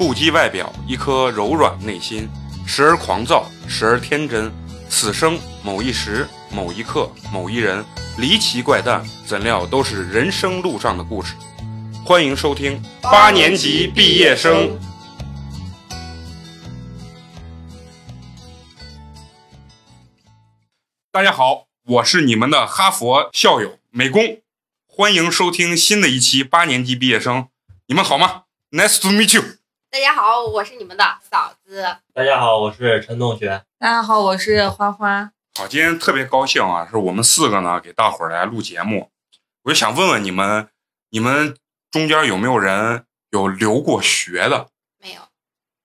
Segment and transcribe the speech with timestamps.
[0.00, 2.26] 不羁外表，一颗柔软内心，
[2.66, 4.50] 时而狂躁，时而天真。
[4.88, 7.84] 此生某一时、某一刻、某一人，
[8.16, 11.34] 离奇怪诞，怎料都是人生路上的故事。
[12.02, 14.80] 欢迎收听八年级毕业生。
[21.12, 24.40] 大家好，我是你们的哈佛校友美工，
[24.86, 27.48] 欢迎收听新的一期八年级毕业生。
[27.88, 29.59] 你们好吗？Nice to meet you。
[29.92, 31.82] 大家好，我是你们的嫂子。
[32.14, 33.64] 大家好，我是陈同学。
[33.76, 35.32] 大家好，我是花花。
[35.58, 39.10] 好，今天特别高兴啊，是我们四个呢给大伙儿来录节目。
[39.64, 40.68] 我就想问问你们，
[41.10, 41.56] 你们
[41.90, 44.68] 中间有没有人有留过学的？
[45.02, 45.22] 没有，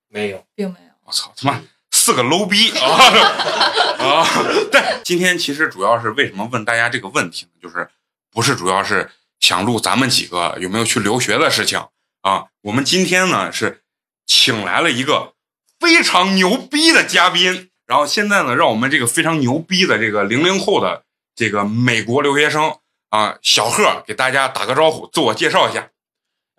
[0.08, 0.92] 没有，并没有。
[1.06, 4.28] 我操，他妈四个 low 逼 啊啊！
[4.72, 7.52] 但今天其实主要是为什么问大家这个问题呢？
[7.60, 7.90] 就是
[8.30, 11.88] 不是主要是想录咱们几个有没有去留学的事情
[12.22, 12.46] 啊？
[12.62, 13.82] 我们今天呢是
[14.26, 15.34] 请来了一个
[15.80, 21.04] 非常牛逼的嘉宾，然后现在呢，让我们这个非常牛逼的这个零零后的
[21.36, 22.78] 这个美国留学生
[23.10, 25.90] 啊，小贺给大家打个招呼，自我介绍一下。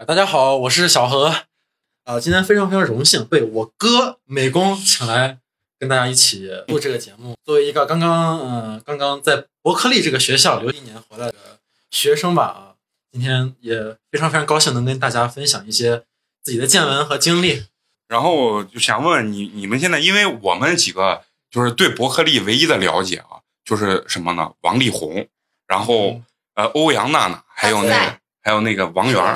[0.06, 1.34] 大家好，我是小何。
[2.04, 5.38] 啊，今天非常非常荣幸被我哥美工请来
[5.78, 7.34] 跟大家一起录这个节目。
[7.44, 11.34] 作为一个刚刚呃刚刚在伯克利这个学校留一年回来的
[11.90, 12.74] 学生吧，啊，
[13.10, 16.04] 今天也非常非常高兴能跟大家分享一些
[16.46, 17.64] 自己的见闻和经历。
[18.06, 24.52] 然后就想问问你，你们现在，因为我们几个就是对伯克利唯一的了解啊，就是什么呢？
[24.60, 25.26] 王力宏，
[25.66, 26.22] 然后
[26.54, 29.34] 呃欧阳娜娜，还有那个还有那个王源儿，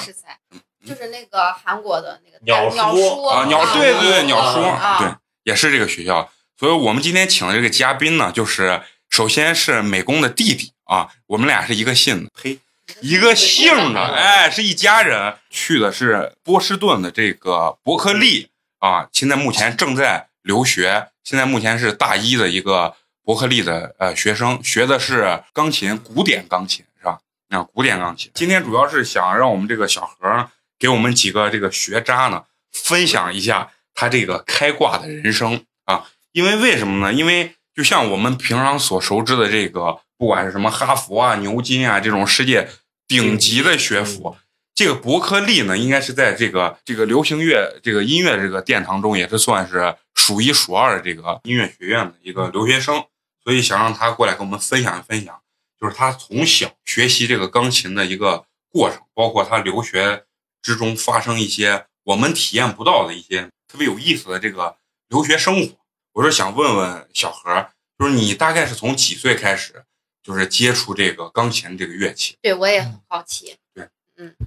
[0.86, 6.30] 就是那个韩国的那个鸟鸟叔啊，鸟对对对，鸟叔啊对，也是这个学校。
[6.56, 12.60] 所以我们今天请的这个嘉宾呢，就是首先是美工的弟弟啊，我们俩是一个姓的，呸，
[13.00, 15.36] 一个姓的，哎，是一家人。
[15.48, 18.48] 去的是波士顿的这个伯克利
[18.78, 22.94] 啊，现在目前正在留学，现在目前是大一的一个
[23.24, 27.18] 伯克利的呃学生，学的是钢琴，古典钢琴是吧？
[27.48, 28.30] 啊，古典钢琴。
[28.34, 36.06] 今天主要是想让我们这个小何呢，给我们几个这个学渣呢，分享一下他这个开挂的人生啊。
[36.32, 37.12] 因为为什么呢？
[37.12, 42.68] 因为就像我们平常所熟知的这个，不管是什么哈佛啊、牛津啊这种世界
[43.08, 44.36] 顶级的学府，
[44.74, 53.02] 这个伯克利呢，应该是在这个这个流行乐、这个音乐这个殿堂中，也是算是数一数二的这个音乐学院的一个留学生。
[53.42, 55.40] 所以想让他过来跟我们分享分享，
[55.80, 60.24] 就是他从小学习这个钢琴的一个过程，包括他留学
[60.60, 64.76] 之中发生一些我们体验不到的一些特别有意思的这个
[65.08, 65.78] 留学生活。
[66.12, 69.82] 我是想问问小何，就是你大概是从几岁开始，
[70.30, 72.36] 就是接触这个钢琴这个乐器？
[72.40, 73.56] 对我也很好奇。
[73.74, 73.88] 对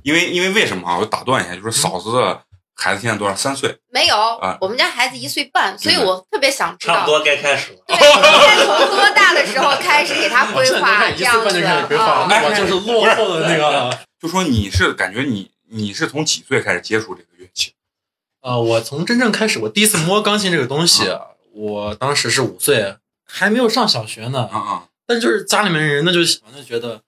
[0.03, 0.97] 因为因为为什么啊？
[0.97, 2.41] 我打断一下，就是嫂子的
[2.73, 3.35] 孩子现在多少？
[3.35, 3.77] 三岁。
[3.89, 7.79] 没有啊，我们家孩子一岁半，所以我特别想知道，差不多该开始了。
[7.87, 12.27] 对，应该从多大的时候开始给他 规划这样子岁半就开始规划，啊？
[12.29, 13.97] 那我就是落后的那个。
[14.21, 17.73] 就说你是感觉你你是从几岁开始接触这个乐器？
[18.41, 21.03] 呃，我从真正开始，我第一次摸钢琴这个东西，
[21.53, 24.49] 我当时是五岁，还没有上小学呢。
[24.51, 27.01] 啊啊，但就是家里面人那，就喜欢就觉得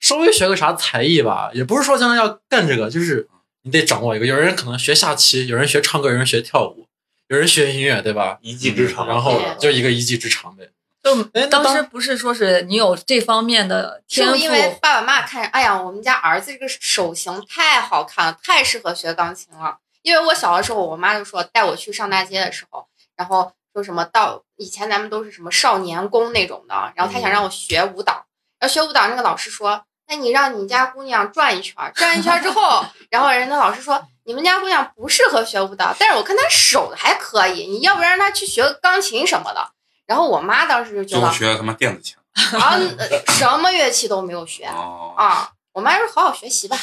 [0.00, 3.28] 稍微学个啥才艺吧，也不是说将来要干这个，就是
[3.62, 4.26] 你得掌握一个。
[4.26, 6.86] 有人可能学下棋，有人学唱歌，有人学跳舞，
[7.28, 8.38] 有人学音乐，对吧？
[8.42, 10.70] 一技之长，然后就一个一技之长呗。
[11.02, 19.78] 就当时不是说是你有这方面的天赋，是因为爸爸妈妈看，哎呀，我们家儿子这个手型太好看了，太适合学钢琴了。
[20.02, 22.86] 因为我小的时候，我妈就说带我去上大街的时候，
[23.16, 28.24] 然后说什么到以前咱们都是什么少年宫那种的，然后他想让我学舞蹈，
[28.58, 39.70] 然后学舞蹈那个老师说，那你让你家姑娘转一圈，转一圈之后， 然后人家老师说你们家姑娘不适合学舞蹈，但是我看她手还可以，你要不然让她去学钢琴什么的。
[40.06, 42.16] 然后我妈当时就觉得学的他妈电子琴。
[42.58, 45.50] 啊，呃什么乐器都没有学哦，啊。
[45.72, 46.76] 我妈说好好学习吧，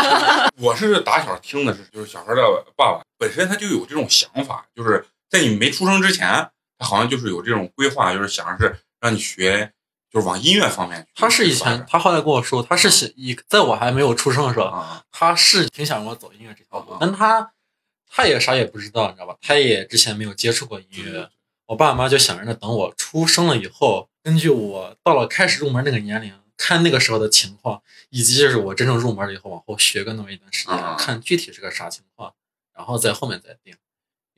[0.60, 2.42] 我是打小听的是，就是小孩的
[2.76, 9.72] 爸爸本身他就有这种想法，就是在你没出生之前，他好像就是有这种规划，就是想着是让你学，
[10.10, 11.08] 就是往音乐方面去。
[11.14, 17.52] 他是以前，他后来跟我说，他是想以在我还没有出生的时候，啊，他是挺想让我走音乐这条路哦，但他
[18.10, 19.36] 他也啥也不知道，你知道吧？
[19.42, 21.28] 他也之前没有接触过音乐。
[21.66, 32.32] 我爸妈就想着等我出生了以后，根据我到了开始入门那个年龄，看那个时候的情况，以及就是我真正入门了以后往后学个那么一段时间，啊看具体是个啥情况，
[32.74, 33.76] 然后在后面再定。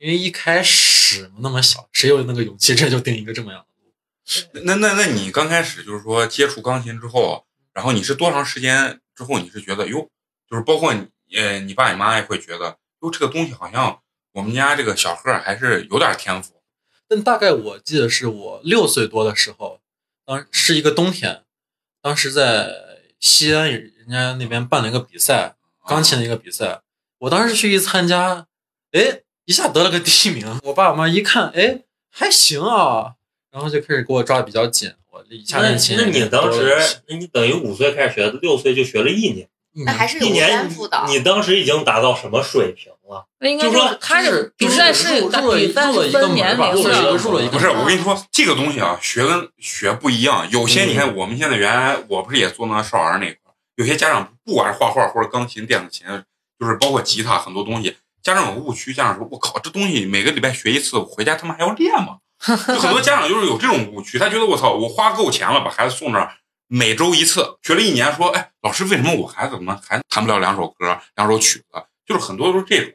[0.01, 4.65] 因为一开始那么小，谁有那个勇气这就定一个这么样的路？
[4.65, 10.09] 那那那你刚开始就是说接触钢琴之后，然后你是多长时间之后你是觉得哟，
[10.49, 11.07] 就是包括你
[11.37, 14.01] 呃你爸你妈也会觉得哟这个东西好像
[14.31, 16.63] 我们家这个小贺还是有点天赋。
[17.07, 19.81] 但大概我记得是我六岁多的时候，
[20.25, 21.43] 当是一个冬天，
[22.01, 22.73] 当时在
[23.19, 25.53] 西安人家那边办了一个比赛，
[25.87, 26.81] 钢琴的一个比赛，
[27.19, 28.47] 我当时去一参加，
[28.93, 29.21] 哎，
[29.51, 30.61] 一下得了个第一名。
[30.63, 33.15] 我爸我妈一看，哎，还行啊，
[33.51, 35.97] 然后就开始给我抓的比较紧，我一下那练琴。
[35.99, 36.73] 那你当时，
[37.09, 39.49] 那你等于五岁开始学，六岁就学了一年，
[39.85, 41.03] 那还是有一年天赋的。
[41.09, 43.27] 你当时已经达到什么水平了？
[43.39, 50.49] 那应该就是说他是比赛是入入了比赛入了一个年门吧，龄入了一个的，入了一个不是，我跟你说，这个东西啊，学跟学不一样。
[50.49, 56.07] 有些你看，我们现在原来我不是也做那少儿那块儿，有些家长不管是画画或者钢琴、电子琴，
[56.57, 66.37] 就是包括吉他很多东西，家长有误区，家长说：“我靠，这东西每个礼拜学一次，我回家他妈还要练吗？”就很多家长就是有这种误区，他觉得我操，我花够钱了，把孩子送这儿，
[66.67, 71.65] 每周一次，学了一年，说：“哎，老师，为什么我孩子怎么还弹不了两首歌、两首曲子？”
[72.05, 72.93] 就是很多都是这种。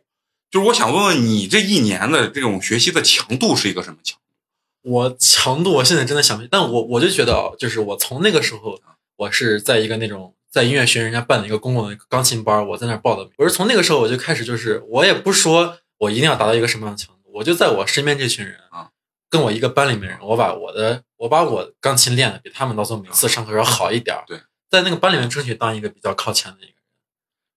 [0.49, 4.91] 就是我想问问你，这一年的这种学习的强度是一个什么强度？
[4.91, 8.81] 我强度，我现在真的想不起，但我我就觉得啊，就是我从那个时候，
[9.17, 13.33] 我是在一个那种在音乐学院人家办的一个公共的钢琴班，我在那儿报的名。
[13.37, 18.89] 我是从那个时候我就开始，就是我也不说我一定要达到一个什么样的强度，我就在我身边这群人啊，
[19.29, 24.25] 跟我一个班里面人，我把我的我把我钢琴练的比他们到时候每次上课要好一点儿。
[24.27, 26.77] 对，在那个班里面争取当一个比较靠前的一个人，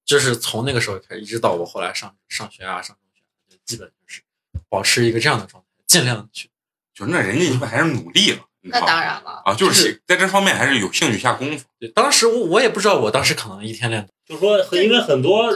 [0.04, 3.22] 就是从那个时候开始，一直到我后来上上学啊，上中学，
[3.56, 4.22] 就基本就是
[4.68, 6.50] 保持一个这样的状态，尽量去。
[6.94, 8.49] 就那人家一般还是努力了？
[8.62, 11.66] 那当然了，啊，就就是是在这方面还是有兴趣下功夫。
[11.80, 15.50] 对，当时我我也不知道，我当时可能一天练就是说，因为很多，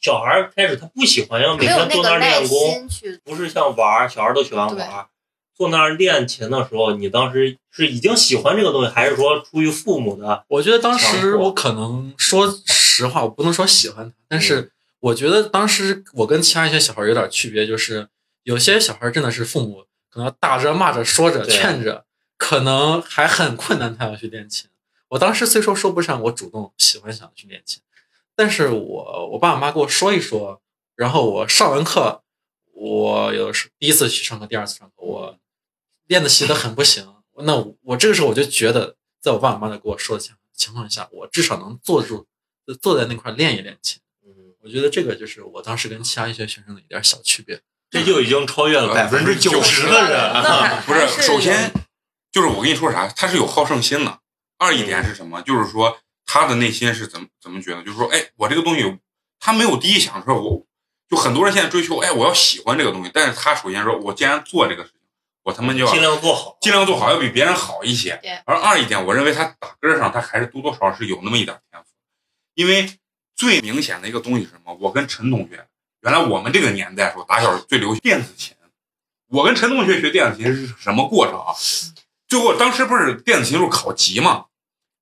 [0.00, 2.88] 小孩儿开始他不喜欢，要每天坐那儿练功，
[3.24, 5.06] 不是像玩儿，小孩儿都喜欢玩儿。
[5.56, 10.44] 坐那儿练琴的时候，你当时是已经喜欢这个东西，还是说出于父母的？
[10.48, 18.06] 我觉得当时我可能说实话，我不能说喜欢他，但嗯是我觉得当时我跟其他一些小孩有点区别，就是
[18.44, 22.04] 有些小孩真的是父母可能打着骂着说着劝着，
[22.38, 24.70] 可能还很困难，他要去练琴。
[25.08, 27.82] 我当时虽说说不上我主动喜欢想去练琴，
[28.34, 30.62] 但是我我爸我妈给我说一说，
[30.94, 32.22] 然后我上完课，
[32.72, 35.38] 我有时第一次去上课，第二次上课，我
[36.06, 37.14] 练的习得很不行。
[37.38, 42.26] 那我我这个时候我就觉得，在我爸我妈的给我说的情情况下，我至少能坐住，
[42.80, 44.00] 坐在那块儿练一练琴。
[44.24, 47.60] 嗯，我觉得这个就是我当时跟其他一些学生的一点小区别。
[47.90, 50.84] 这就已经超越了百分之九十的人。
[50.84, 51.72] 不是首先
[52.30, 54.20] 就是我跟你说啥，他是有好胜心的。
[54.58, 55.40] 二一点是什么？
[55.42, 57.82] 就是说他的内心是怎么怎么觉得？
[57.82, 58.98] 就是说，哎，我这个东西，
[59.38, 60.66] 他没有第一想说，我
[61.08, 64.98] 就很多人现在追求，哎，我要喜欢这个东西，但是他首先说，我既然做这个事情，
[65.44, 68.20] 我他妈就要尽量做好，尽量做好，要比别人好一些。
[68.44, 71.88] 而二一点，我认为他打根上，他还是多多少少是有那么一点天赋，
[72.54, 72.98] 因为
[73.36, 74.76] 最明显的一个东西是什么？
[74.80, 75.66] 我跟陈同学，
[76.02, 78.54] 原来我们这个年代时候打小最流行电子琴，
[79.28, 81.54] 我跟陈同学学电子琴是什么过程啊？
[82.28, 84.44] 最后当时不是电子琴就是考级嘛，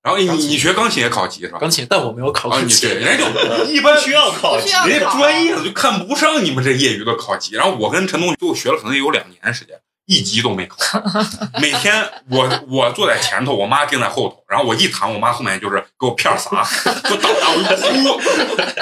[0.02, 1.58] 然后你你学钢琴也考级是吧？
[1.58, 2.86] 钢琴，但我没有考啊，过级。
[2.86, 9.76] 你对，人家就 一般不需要考级人家专业的就看不上你们这业余的考级，然后我跟陈同学最后学了可能有两年时间，
[10.06, 10.76] 一级都没考。
[11.60, 16.50] 每天我我坐在前头，我妈盯在后头，然后我一弹，我妈后面就是给我片儿撒，
[17.02, 18.20] 给我打我哭，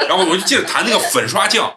[0.06, 1.74] 然后我就记得弹那个粉刷匠。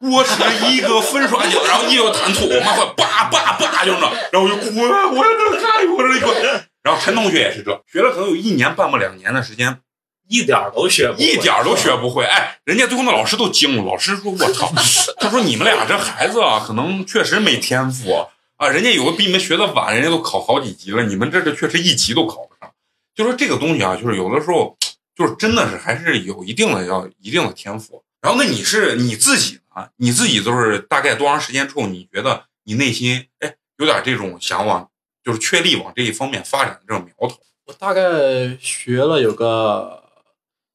[0.00, 0.32] 我是
[0.70, 6.64] 一个粉刷匠，然后一有弹吐，我妈会叭叭叭就是那，然后我就哭，我说这太我这一个。
[6.82, 9.80] 然后陈同学也是这，学了可能有一年半吧两年的时间，
[10.28, 12.24] 一点儿都学不会，一点儿都学不会。
[12.24, 14.70] 哎，人家最后那老师都惊了，老师说：“我操！”
[15.18, 18.68] 他说：“你们俩这孩子啊，可能确实没天赋啊。
[18.68, 22.70] 人家有的比你们学的晚，人家都考好几级了，你们这这确实一级都考不上。
[23.14, 24.76] 就说这个东西啊，就是有的时候
[25.16, 28.04] 就是真的是还是有一定的要一定的天赋。
[28.20, 29.90] 然后那你是你自己呢？
[29.96, 34.90] 你自己就是大概多长时间之后，你觉得你内心哎有点这种想往
[35.22, 37.38] 就是确立往这一方面发展的这种苗头？
[37.66, 40.04] 我大概学了有个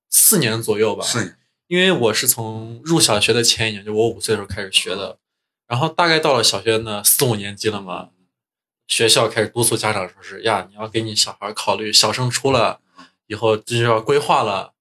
[0.09, 1.37] 四年左右吧，四年
[1.67, 5.19] 因为我是从入小学的前一年，就我五岁的时候开始学的，
[5.67, 8.09] 然后大概到了小学呢四五年级了嘛，
[8.87, 12.81] 学校开始督促家长说是呀，你要给你小孩考虑小升初了，
[13.27, 14.73] 以后这就要规划了，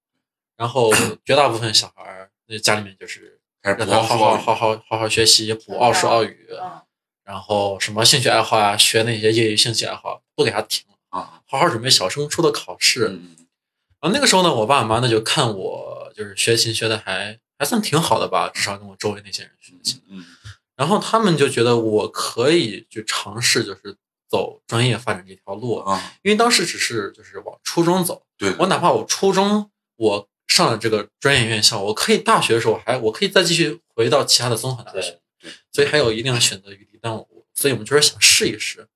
[0.57, 0.91] 然后
[1.23, 6.81] 绝大部分小孩儿那家里面就是开始让他好好好好好好好学习，补奥数、奥语，嗯，
[7.23, 13.09] 然后什么兴趣爱好啊，学那些业余兴趣爱好不给他停了，啊，好好准备小升初的考试。
[13.09, 13.35] 嗯。
[14.01, 20.01] 然后那个时候呢，我爸我妈呢就看我就是学琴学的还还算挺好的吧，至少跟我周围那些人学的琴。
[20.07, 20.23] 嗯。
[20.77, 23.97] 然后他们就觉得我可以去尝试，就是
[24.29, 35.51] 走专业发展这条路，啊，因为当时只是就是往初中走，对，我哪怕我初中我上了这个专业院校，我可以大学的时候还我可以再继续回到其他的综合大学对。
[35.71, 36.99] 所以还有一定的选择余地。
[37.01, 38.87] 但我所以我们就是想试一试。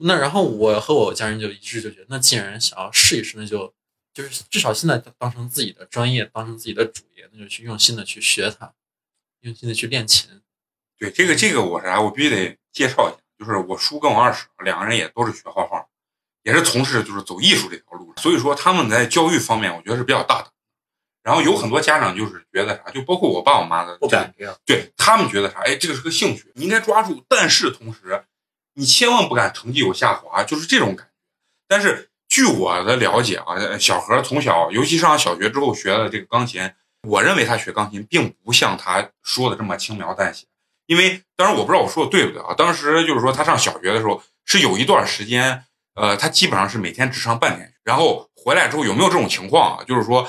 [0.00, 3.74] 那然后我和我家人就一致就觉得，那既然想要试一试，那就
[4.14, 8.72] 就是至少现在当成自己的专业，当成自己的主业，那就去用心的去学它，
[9.40, 10.30] 用心的去练琴。
[10.98, 15.84] 对这个这个我啥，我必须得介绍一下，就是我叔跟我二婶两个人也都是学画画，
[16.44, 20.51] 也是从事就是走艺术这条路，所以说他们在教育方面，我觉得是比较大的。
[21.22, 24.34] 然后有很多家长就是觉得啥，就包括我爸我妈的，不敢。
[24.66, 28.24] 对他们觉得啥，哎，这个是个兴趣，你应该抓住，但是同时
[28.74, 31.12] 你千万不敢成绩有下滑，就是这种感觉。
[31.68, 36.70] 但是据我的了解啊，小何从小，尤其上小学之后学的这个钢琴，
[37.08, 40.46] 我认为他学钢琴并不像他说的这么轻描淡写。
[40.86, 45.64] 因为当然我不知道我说的对不对啊，当时就是说他上小学的时候是有一段时间，
[45.94, 49.84] 呃，他基本上是每天只上半天，然后回来之后有没有这种情况啊？
[49.84, 50.28] 就是说，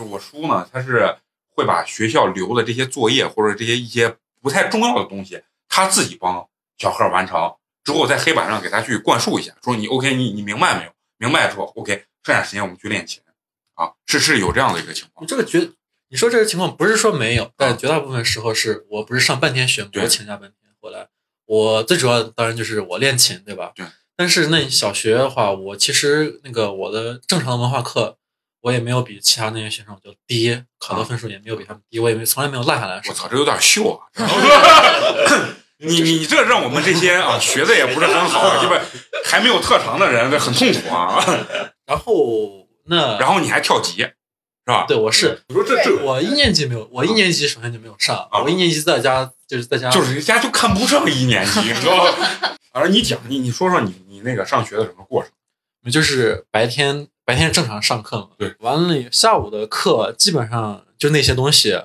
[0.00, 1.14] 就是我叔呢，他是
[1.54, 7.54] 会把学校留的这些作业或者这些一些不太重要的东西，他自己帮小贺完成，
[7.84, 10.90] 之后在黑板上给他去灌输一下，说你 OK，你你明白没有？
[11.18, 13.22] 明白之后 OK，剩下时间我们去练琴，
[13.74, 15.28] 啊，是是有这样的一个情况你。
[15.28, 15.70] 这个绝，
[16.08, 21.08] 你说这个情况不是说没有，但绝大部分时候是我不是上半天学，对我请假半天回来。
[21.44, 23.72] 我最主要当然就是我练琴，对吧？
[23.74, 23.84] 对。
[24.16, 28.18] 但是那小学的话，我其实那个我的正常的文化课，
[28.62, 33.00] 我也没有比其他那些学生就低，考的分数也没有比他们低，我也没从来没有落下来。
[33.08, 34.04] 我操，这有点秀啊！
[35.82, 38.78] 你你这让我们这些啊学的也不是很好，基本
[39.24, 41.24] 还没有特长的人，这很痛苦啊。
[41.86, 44.14] 然后 那然后你还跳级，是
[44.66, 44.84] 吧？
[44.86, 52.12] 对我是你说这这我一年级没有，我一年级首先就没有上，啊我一年级在家就是在家就是人家就看不上一年级，你知道吗？
[52.72, 55.32] 而你讲你你说说你你那个上学的什么过程？
[55.90, 61.80] 就是白天白天正常上课嘛，对，完了下午的课基本上就那些东西，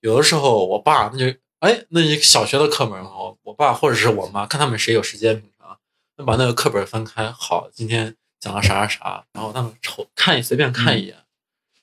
[0.00, 5.78] 有的时候我爸那就哎，那一小学的课本我我爸或者是我妈看他们谁有时间平常，
[6.16, 11.16] 那把那个课本翻开，好，今天讲了啥啥啥，然后他们瞅看一随便看一眼，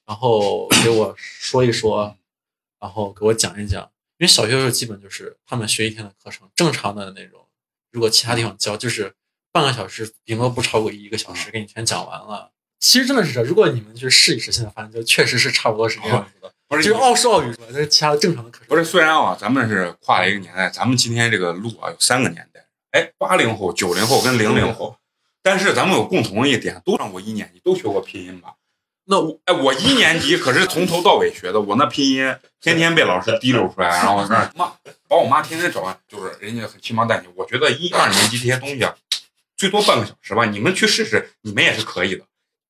[0.06, 2.14] 然后给我说一说，
[2.82, 3.82] 然后给我讲一讲，
[4.18, 7.40] 因为小学的时候基本就是他们学一天的课程，正常的那种，
[7.90, 9.16] 如果其他地方教就是
[9.54, 12.52] 半个小时，顶多不超过一个小时，给你全讲完了。
[12.80, 16.52] 其实真的是这，如果你们去试一试，现在发现就确实是差不多是这样子的。
[16.70, 24.98] 不是就是奥数奥语，但是其他的正常的课程不是，虽然啊，咱们是跨了一个年代，咱们今天这个路啊有三个年代，哎，八零后、九零后跟零零后，
[25.42, 28.56] 但是咱们有共同的一点，都上过一年级，都学过拼音吧？
[29.06, 34.74] 那我哎，我一年级可是从头到尾学的，我那拼音天天被老师提溜出来，然后我那儿骂，
[35.08, 37.30] 把我妈天天找完，就是人家很轻描淡写。
[37.38, 38.94] 我觉得一二年级这些东西啊，
[39.56, 42.26] 最多半个小时吧，你们去试试，你们也是可以的。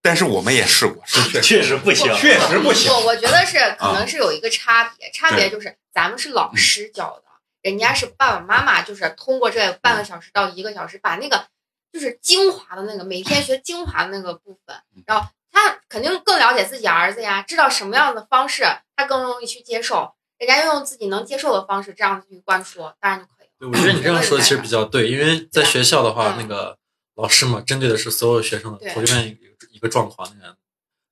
[0.08, 2.90] 但是我们也试过，是确实确实不行，确实不行。
[2.90, 7.24] 我我觉得是可啊能是有一个差别，差别就是咱们是老师教的，
[7.62, 11.46] 人家是爸爸妈妈，就是通过这半个小时到一个小时，把那个
[11.92, 18.64] 就是精华的那个每天学精华的那个部分，然后他肯定更了解自己儿子呀，知道什么样的方式
[18.96, 23.52] 他更容易去接受，人家用自己能接受的方式这样子去灌输，当然就可以了。
[23.60, 26.78] 对，我觉得你这样说的其实比较对，因为在学校的话，嗯那个
[27.18, 30.56] 老师嘛，针对的是所有学生的对头这边一个一个状况，那个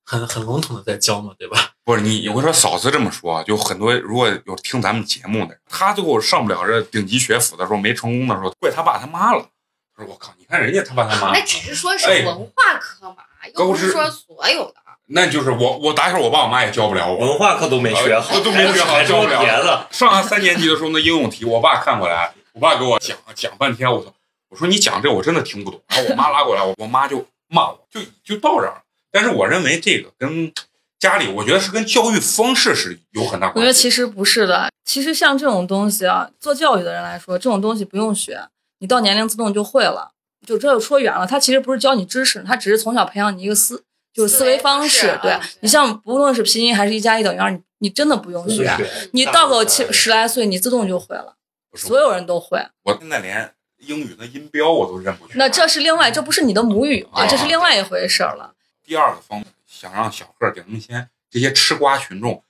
[0.06, 1.72] 很很笼统的在教嘛，对吧？
[1.84, 9.50] 不是你，我说嫂子这么说，就很多如果有听咱们节目的人，他最后上不了这顶级学府的时候，没成功的时候，怪他爸他妈了。
[9.98, 13.18] 他说我靠，你看人家他爸他妈那，只是说是哎文化课嘛，
[13.56, 14.76] 又不是说所有的。
[15.08, 17.18] 那就是我我打小我爸我妈也教不了我。
[17.18, 19.88] 文化课都没学好，呃都没学好教不了别的。
[19.92, 24.12] 上三年级的时候，那应用题，我爸看过来，我爸给我讲讲半天，我操！
[24.56, 25.82] 我说你讲这我真的听不懂。
[25.90, 28.82] 然后我妈拉过来，我我妈就骂我，就就到这儿了。
[29.12, 30.50] 但是我认为这个跟
[30.98, 33.60] 家里，我觉得是跟教育方式是有很大关系。
[33.60, 38.48] 我觉得其实不是的，其实像这种东西啊，做教育的人来说，这种东西不用学，
[38.80, 40.12] 你到年龄自动就会了。
[40.48, 43.84] 就这就说远了，他其实不是教你知识，他只是从小培养你一个思，
[44.14, 45.20] 就是思维方式。
[45.22, 48.72] 对嗯你像不论是拼音还是一加一等于二，你你真的不用学，
[49.12, 51.36] 你到个七十来岁，你自动就会了，
[51.72, 52.64] 不是所有人都会。
[52.84, 55.38] 我现在连英语的音标我都认不全。
[55.38, 57.24] 那这是另外，这不是你的母语嘛？
[57.24, 58.54] 啊这是另外一回事儿了。
[58.84, 62.44] 第二个方面，想让小贺给他们先这些吃瓜群众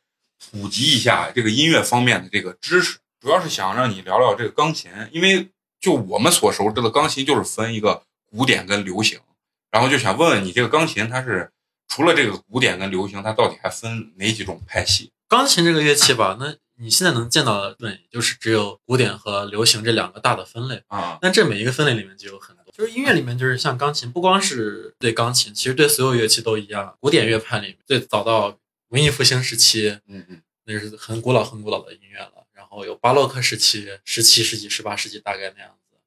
[0.51, 9.20] 普及一下这个音乐方面的这个知识，主要是想让你聊聊这个钢琴，因为就我们所熟知的钢琴就是分一个古典跟流行，
[9.72, 11.51] 然后就想问问你这个钢琴它是
[11.88, 15.12] 除了这个古典跟流行，它到底还分哪几种派系？
[15.27, 20.84] 钢琴这个乐器吧，那你现在能见到的，对，也就是只有古典和流行这两个大的分类。
[20.88, 26.98] 啊，但这每一个分类里面就有很多，就是音乐里面就是像钢琴，不光是对钢琴，其实对所有乐器都一样。
[27.00, 32.46] 古典乐派里面最早到文艺复兴时期，嗯嗯，那是很古老很古老的音乐了。
[32.53, 35.98] 然后有巴洛克时期、十七世纪、十八世纪大概那样子，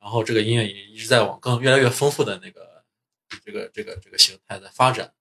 [0.00, 2.82] 然后这个音乐也一直在往更越来越丰富的那个
[3.44, 5.12] 这个这个这个形态在发展。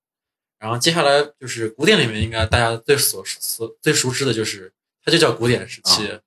[0.60, 4.72] 然后接下来就是古典里面应该大家最所所最熟知的就是
[5.04, 6.20] 它就叫古典时期，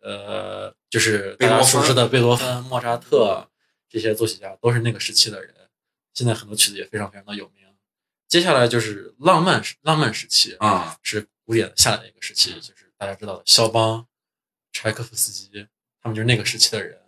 [0.00, 3.48] 呃，就是大家熟知的贝多芬、莫扎特
[3.88, 5.54] 这些作曲家都是那个时期的人。
[6.12, 7.64] 现在很多曲子也非常非常的有名。
[8.28, 14.06] 接下来就是浪漫时浪漫时期啊，是古典的下来的一个时期，就是大家知道的肖邦、
[14.72, 15.66] 柴可夫斯基，
[16.02, 17.00] 他们就是那个时期的人。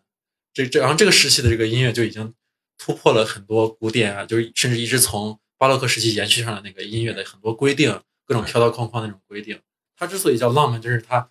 [0.52, 2.32] 这这然后这个时期的这个音乐就已经
[2.78, 9.60] 突破了很多古典啊，就是甚至一直从巴洛克时期延续上的那个音乐的很多规定，各种条条框框那种规定。
[9.96, 11.30] 它之所以叫浪漫，就是它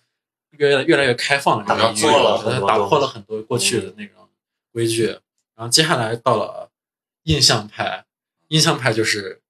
[0.50, 4.28] 越越来越开放了这个音乐，它打破了很多过去的那种
[4.72, 5.06] 规矩。
[5.54, 6.70] 然后接下来到了
[7.22, 8.04] 印象派，
[8.48, 9.40] 印象派就是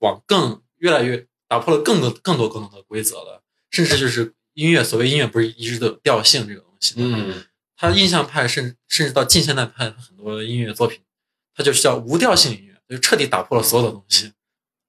[0.00, 7.16] 往更越来越打破了更多更多更多的规则了，甚至就是音乐，所谓音乐不是一直都有调性这个东西吗？
[7.18, 7.44] 嗯，
[7.76, 11.00] 它印象派甚甚至到近现代派很多音乐作品，
[11.54, 14.32] 它就是叫无调性音乐，就彻底打破了所有的东西。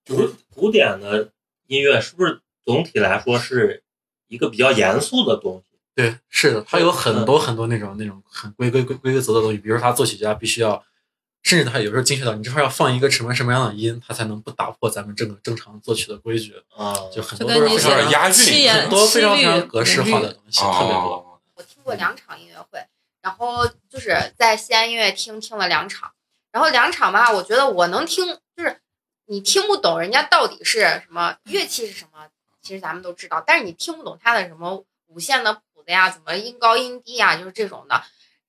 [0.03, 1.29] 就是古典的
[1.67, 3.83] 音乐是不是总体来说是
[4.27, 5.77] 一个比较严肃的东西？
[5.93, 10.83] 对，是的，它有很多很多那种那种很规规规规规则的东西，比如他作曲家必须要，
[11.43, 21.13] 甚至他有时候精确到你这块要放一个什么什么样的音，他才能不打破咱们这个正常作曲的规矩，啊，就很多都是非常押韵很多非常非常格式化的东西，特别多。
[21.13, 22.79] 哦，我听过两场音乐会，
[23.21, 26.11] 然后就是在西安音乐厅听了两场，
[26.51, 28.79] 然后两场吧，我觉得我能听，就是
[29.27, 32.27] 你听不懂人家到底是什么乐器是什么，
[32.61, 38.03] 其实咱们都知道，但是你听不懂他的什么五线的谱子呀，怎么音高音低呀，就是这种的。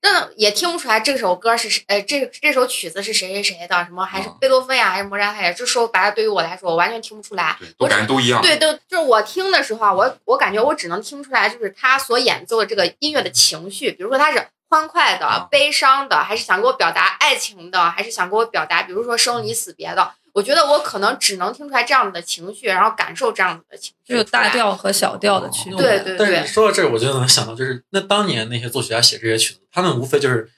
[0.04, 5.52] 那也听不出来这首歌是谁，呃，这这首曲子是谁谁谁的，什么还是啊贝多芬呀，还是莫扎特呀？
[5.52, 7.56] 这说白了，对于我来说，我完全听不出来。
[7.60, 8.42] 对，都感觉都一样。
[8.42, 20.14] 对，都就是我听的时候啊，我我感觉我只能听出来，就是他所演奏的这个音乐的情绪，比如说他是欢快的、啊悲伤的，还是想给我表达爱情的，还是想给我表达，比如说生离死别的。
[20.32, 24.14] 我觉得我可能只能听出来这样子的情绪，然后感受这样子的情绪。
[24.14, 24.48] 就有大。
[24.48, 25.76] 调和小调的区别。
[25.76, 30.50] 对对但是你说到这儿，我就能想到，就是那当年那些作曲家写这些曲子，他们无非就是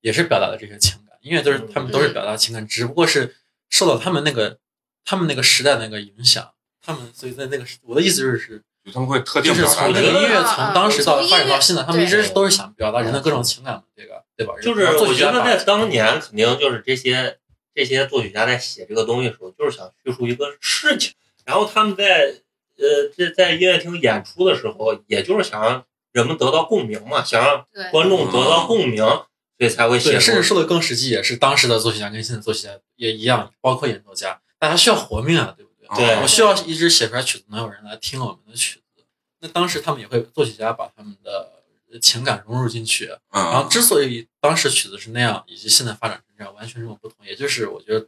[0.00, 3.36] 也是表达的这些情感，音乐都是他们都是表达情感，只不过是
[3.68, 4.58] 受到他们那个
[5.04, 6.50] 他们那个时代那个影响，
[6.84, 14.54] 他们所以在那个时我的意思就是，就他们会特定就是表达这个从这个音乐嗯从当时到发展到现在，他们一直都是想表达人的各种情感的，这个对吧？
[14.62, 17.38] 就是我觉得在当年肯定就是这些
[17.74, 21.12] 这些作曲家在写这个东西的时候，就是想叙述一个事情，
[21.44, 22.34] 然后他们在
[22.78, 29.24] 呃这在音乐厅演出的时候，也就是想让人们得到共鸣嘛，想让观众得到共鸣，所
[29.58, 30.42] 以才会写对，甚至。
[30.42, 36.20] 说的更实际，也是当时的作曲家跟现在作曲家也一样，包括演奏家，大家需要活命啊，对不对？
[36.22, 39.04] 我需要一直写出来曲子，能有人来听我们的曲子。
[39.40, 43.06] 那当时他们也会，作曲家把他们的情感融入进去。
[43.32, 48.06] 然后嗯，之所以当时曲子是那样，以及现在发展成这样，完全这种不同，也就是我觉得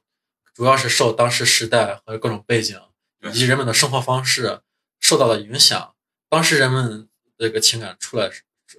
[0.55, 2.79] 主要是受当时时代和各种背景
[3.23, 4.61] 以及人们的生活方式
[5.01, 5.95] 受到了影响。
[6.29, 8.31] 当时人们这个情感出来，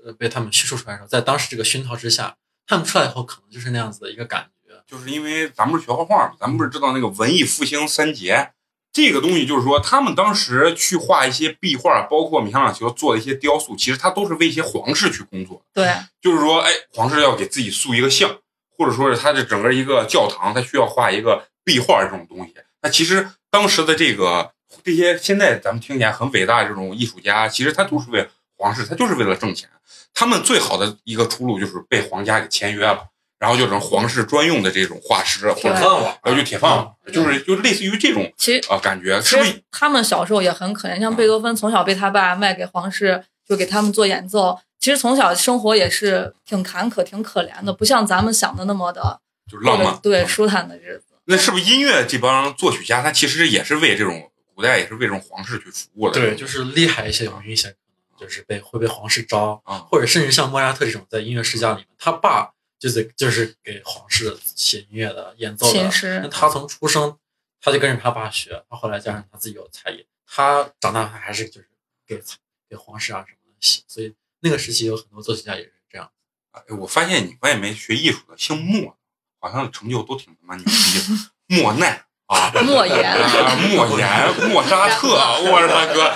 [0.05, 4.83] 呃被他们叙述出来的时候，在当时这个熏陶之下，他们出来以后可能就是那样子的一个感觉。
[4.85, 8.51] 就是因为咱们是学画画嘛，咱们不是知道那个文艺复兴三杰
[8.93, 15.65] 这个东西，就是说他们当时去画一些壁画，包括米开朗基罗做的一些雕塑，其实他都是为一些皇室去工作。
[15.73, 18.37] 对，就是说，哎，皇室要给自己塑一个像，
[18.77, 22.53] 或者说是他这整个一个教堂，他需要画一个壁画这种东西。
[22.83, 24.51] 那其实当时的这个
[24.83, 29.67] 这些现在咱们听起来很伟大的这种艺术家，其实他都是为皇室，他就是为了挣钱。
[30.13, 33.07] 他们最好的一个出路就是被皇家给签约了，
[33.43, 39.61] 然后就成皇室专用的这种画师，或者铁饭碗，然后就铁饭碗，就是就类似于这种其实啊感觉，是不是？
[39.69, 44.57] 他们小时候也很可怜，像贝多芬从小被他爸卖给皇室，就给他们做演奏。
[44.79, 49.19] 其实从小生活也是挺坎坷、挺可怜的，不像咱们想的那么的
[49.51, 51.15] 就是浪漫，对嗯舒坦的日子。
[51.25, 56.13] 那是不是音乐这帮作曲家，他其实也是为这种古代也是为这种皇室去服务的？
[56.13, 57.75] 对，就是厉害一些，有一些可
[58.09, 62.52] 能就是被会被皇室招，啊，或者甚至像莫扎特这种在音乐世家里面，他爸
[62.83, 65.89] 就是就是给皇室写音乐的、演奏的。
[66.21, 67.17] 那，他从出生
[67.61, 71.69] 他就跟着他爸学，他后来加上他自己有才艺，他长大还是就是
[72.05, 72.21] 给
[72.69, 73.81] 给皇室啊什么的写。
[73.87, 76.11] 所以那个时期有很多作曲家也是这样。
[76.51, 78.97] 哎，我发现你发现没，学艺术的姓莫，
[79.39, 81.31] 好像成就都挺他妈牛逼的。
[81.63, 85.07] 莫奈啊，莫言啊，莫言、莫扎 特，
[85.49, 86.13] 我的大哥，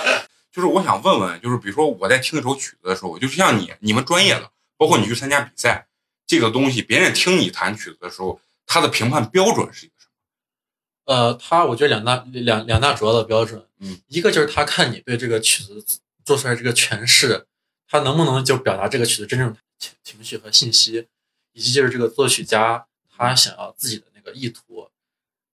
[0.52, 5.87] 就是我想问问，就是比如说我在听一首曲子的时候，就是像你你们专业的，包括你去参加比赛，
[6.28, 11.14] 这个东西别人听你弹曲子的时候，他的评判标准是一个什么？
[11.14, 15.82] 呃，他我觉得两大两两大主要的标准，嗯，一个就是他看你对这个曲子
[16.24, 17.46] 做出来这个诠释
[17.88, 21.08] 他能不能就表达这个曲子真正情情绪和信息，
[21.54, 22.86] 以及就是这个作曲家
[23.16, 24.90] 他想要自己的那个意图，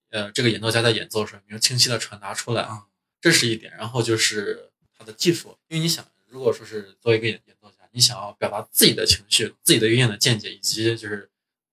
[0.10, 2.84] 呃，这个演奏家在演奏时候能清晰的传达出来，啊
[3.22, 3.72] 这是一点。
[3.78, 7.55] 然后就是他的技术，因为你想，如果说是作为一个演演奏家，
[7.96, 11.30] 你想要表达自己的情绪、自己的乐演的见解，以及就是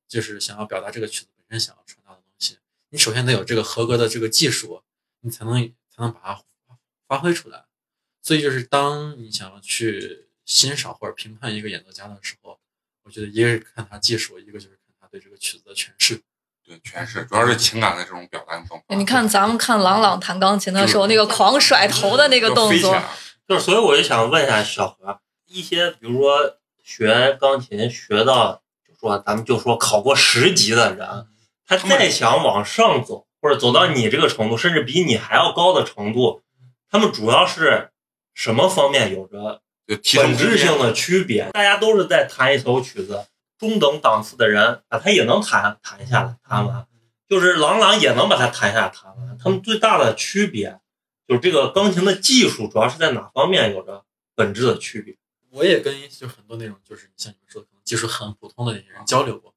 [0.06, 2.58] 就是想要表达这个曲子本身想要传达的东西，
[2.90, 4.82] 你首先得有这个合格的这个技术，
[5.22, 5.54] 你才能
[5.90, 6.42] 才能把它
[7.08, 7.64] 发挥出来。
[8.22, 12.56] 所以就是当你想要去欣赏或者评判一个演奏家的时候，
[13.02, 16.22] 我觉得一个是看他技术，一个就是看他对这个曲子的诠释。
[16.64, 18.94] 对，诠释主要是情感的这种表达方法。
[18.94, 22.96] 你看咱们看郎朗弹钢琴的时候，那个狂甩头的那个动作，
[23.48, 25.20] 就是，所以我就想问一下小何，
[25.52, 31.26] 一些比如说学钢琴学到，就说咱们就说考过十级的人，
[31.66, 36.42] 他再想往上走，或者走到你这个程度，甚至比你还要高的程度，
[36.90, 37.90] 他们主要是
[38.34, 41.50] 什么方面有着本质性的区别？
[41.52, 43.26] 大家都是在弹一首曲子，
[43.58, 46.86] 中等档次的人啊，他也能弹弹下来，弹完，
[47.28, 49.38] 就是郎朗也能把它弹下来，弹完。
[49.38, 50.78] 他们最大的区别
[51.28, 55.16] 就是这个钢琴的技术主要是在哪方面有着本质的区别？
[55.52, 59.54] 我也跟就很多那种就是像你们说的，可能技术很普通的那些人交流过。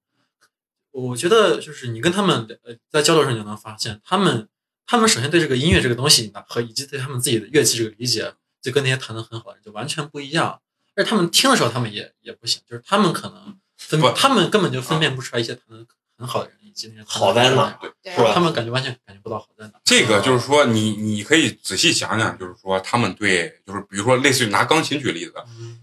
[0.91, 4.47] 我觉得就是你跟他们呃在交流上，你就能发现，他们
[4.85, 10.61] 他们首先对这个音乐这个东西，和以及对他们自己的乐器这个理解，就跟那些弹的很好的人就完全不一样。
[10.95, 15.85] 而且他们听的时候，他们也也不行，就是他们可能分不，他们根本就分辨不出来一些弹得
[16.17, 19.73] 很好的人以及那些好在哪是吧他们感觉完全感觉不到好在哪。
[19.83, 25.33] 这个就是说，你你可以仔细想想，就是说他们对，就是比如说类似于拿钢琴举例子，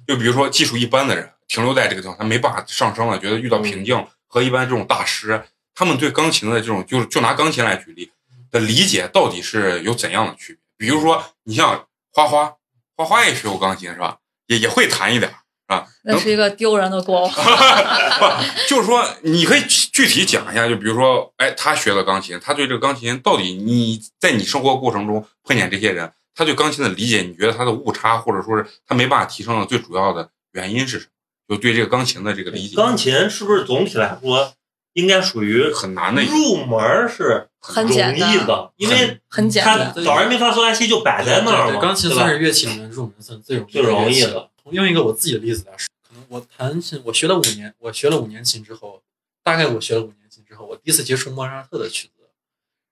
[0.07, 8.11] 就比如说技术一般的人停留在这个地方，他没办法上升了，觉得遇到瓶颈，和一般这种大师，他们对钢琴的这种，就是就拿钢琴来举例
[8.51, 10.89] 的理解，到底是有怎样的区别？
[10.89, 12.55] 比如说，你像花花，
[12.97, 14.19] 花花也学过钢琴是吧？
[14.47, 15.37] 也也会弹一点儿
[15.73, 17.31] 啊，那是一个丢人的过往。
[17.33, 18.27] 不，
[18.69, 31.07] 就是说，你可以具体讲一下，就比如说，哎，他学了钢琴，他对这个钢琴到底你在你生活过程中碰见这些人，他对钢琴的理解，你觉得他的误差，或者说是他没办法提升的最主要的原因是什
[31.49, 31.57] 么？
[31.57, 34.53] 就对这个钢琴的这个理解，钢琴是不是总体来说
[34.95, 38.71] 应该属于很难的一个，入门是容很简单易的？
[38.77, 39.93] 因为它很简单。
[40.05, 44.77] 早人没发嗦拉西就摆在那儿嘛，钢琴算是乐器里面入门算最容易最容易乐器的。
[44.77, 49.03] 用一个我自己的例子来说，可能我弹琴，我学了五年，我学了五年琴之后，
[49.43, 52.29] 大概我学了五年琴之后，我第一次接触莫扎特的曲子，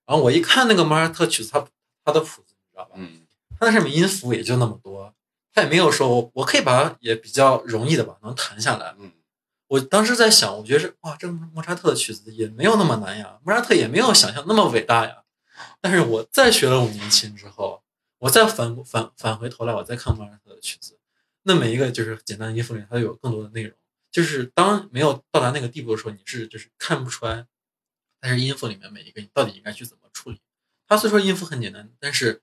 [0.06, 1.66] 然后我一看那个莫扎特曲子，他
[2.04, 2.90] 他的谱子，你知道吧？
[2.94, 3.22] 嗯，
[3.58, 5.14] 它那上面音符也就那么多，
[5.52, 8.94] 他也没有说我我可以把它也比较容易的把它能弹下来。
[8.98, 9.12] 嗯，
[9.68, 15.22] 我当时在想，我觉得是哇，这个莫扎特的曲子也没有那么难呀，莫扎特也没有想象那么伟大呀。
[15.80, 17.82] 但是我再学了五年琴之后，
[18.18, 20.98] 我再反反返回头来，我再看莫扎特的曲子，
[21.42, 23.76] 那每一个就是简单的音符里，它都有更多的内容。
[24.10, 27.46] 就是当没有到达那个地步的时候，你是就是看不出来，
[28.20, 30.40] 但是音符里面每一个你到底应该去怎么处理。
[30.86, 32.42] 它虽说音符很简单，但是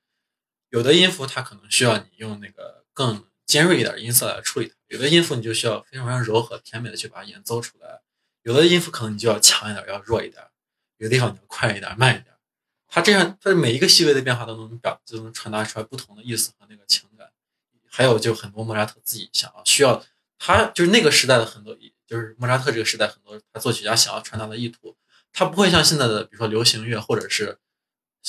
[0.70, 8.02] 有的音符它可能需要你用那个更尖锐一点音色来处理它，有的音符你就需要非常非常柔和甜美的去把它演奏出来，
[8.44, 10.42] 有的音符可能你就要强一点，要弱一点，
[10.98, 12.34] 有的地方你要快一点，慢一点。
[12.88, 17.07] 它这样，它每一个细微的变化都能表，就能传达出来不同的意思和那个情。
[17.98, 20.04] 还有就很多莫扎特自己想要需要，
[20.38, 24.96] 他就是那个时代的很多，就是莫扎特这个时代很多他作曲家想要传达的意图，
[25.34, 27.58] 他不会像现在的比如说流行乐或者是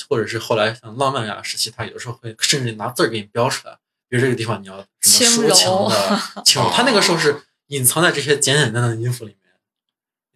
[0.09, 3.77] 或者是后来像浪漫呀时期，他有的时候会甚至拿字儿给你标出来，
[4.07, 9.53] 比如这个地方你要什么抒情的轻柔，他那个时候是隐藏在这些简简单单的音符里面，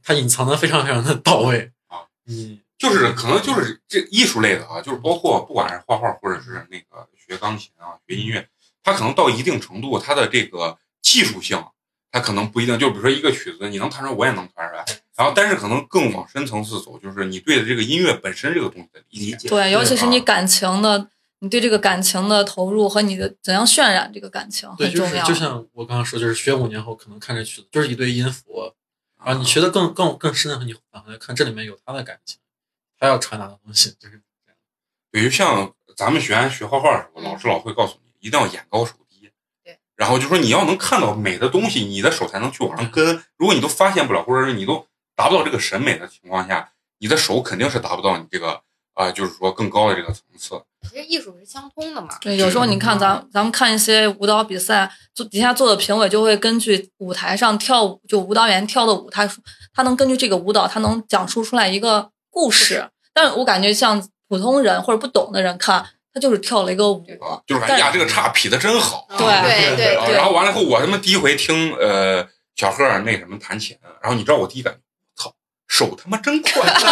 [0.03, 8.47] 他隐藏的非常非常的到位啊，你就是可能就是这艺术类的啊，就是包括不管是画画或者是那个学钢琴啊、学音乐，
[8.83, 11.63] 它可能到一定程度，它的这个技术性，
[12.11, 12.77] 它可能不一定。
[12.77, 14.85] 就比如说一个曲子，你能弹出来，我也能弹出来。
[15.15, 19.47] 然后，但是可能更往深层次走，就是你对的这个音乐本身这个东西的理解。
[19.47, 21.07] 对，尤其是啊你感情的，
[21.39, 25.23] 你对这个感情的投入和你的怎样渲染这个感情对，很重要。
[25.23, 28.73] 就是就像我刚刚说，就是学五年后可能看这曲子就是一堆音符，
[29.17, 32.39] 啊你学的更更更深的和你返回来看这里面有他的感情，
[32.99, 34.57] 他要传达的东西就是这样。
[35.11, 39.29] 比如像咱们学员学画画的时候，老师老会告诉你，一定要眼高手低。
[39.63, 39.77] 对。
[39.95, 43.23] 然后就说你要能看到美的东西，你的手才能去往上跟。
[43.37, 48.61] 如果你都发现不了，或者是你都达不到这个审美的情况下，你的手肯定是达不到你这个
[48.95, 50.61] 啊、就是说更高的这个层次。
[50.89, 52.17] 其实艺术是相通的嘛。
[52.21, 59.27] 对，有时候你看咱咱们看一些舞蹈比赛，就底下做的评委就会根据舞台上跳舞，就舞蹈员跳的舞，他
[59.73, 62.89] 他能根据这个舞蹈，他能讲述出来一个故事。
[63.13, 67.05] 但是我感觉像普通人或者不懂的人看，他就是跳了一个舞。
[67.21, 69.07] 啊，就是感觉呀，这个叉劈的真好。
[69.17, 74.79] 对对对啊然后完了以后，我他妈第一回听呃小贺那什么弹琴，然后你知道我第一感觉，
[75.23, 75.33] 操，
[75.67, 76.85] 手他妈真快， 我操，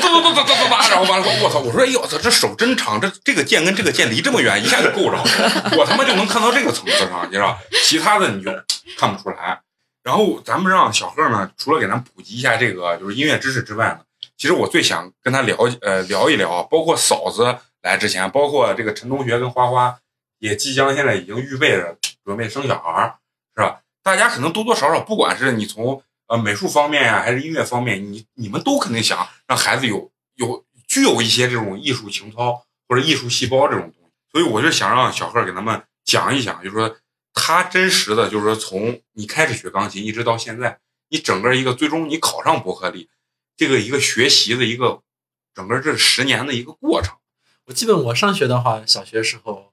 [0.00, 5.24] 哒哒哒哒哒哒，然后完了后，我操，我说哎呦我操，这手真长，这这个键跟这个键离这么远，一下就够着了，
[5.76, 8.50] 我他妈就能看到这个层次上，你知道，其他的你就
[8.96, 9.60] 看不出来。
[10.04, 14.00] 然后咱们让小贺呢，除了给咱普及一下这个就是音乐知识之外呢，
[14.36, 19.98] 其实我最想跟他聊呃聊一聊，包括嫂子来之前，包括这个陈同学跟花花
[20.38, 23.18] 也即将现在已经预备着准备生小孩，
[23.56, 23.80] 是吧？
[24.02, 34.10] 大家可能多多少少，不管是你从呃美术方面呀、还是音乐方面，你你们都肯定想让孩子有有具有一些这种艺术情操或者艺术细胞这种东西。
[34.30, 36.96] 所以我就想让小贺给咱们讲一讲，就是说
[37.34, 43.08] 他真实的，就是说从你开始学钢琴一直到现在，你整个一个最终你考上伯克利
[43.56, 45.02] 这个一个学习的一个
[45.54, 47.16] 整个这十年的一个过程。
[47.66, 49.72] 我基本我上学的话，小学时候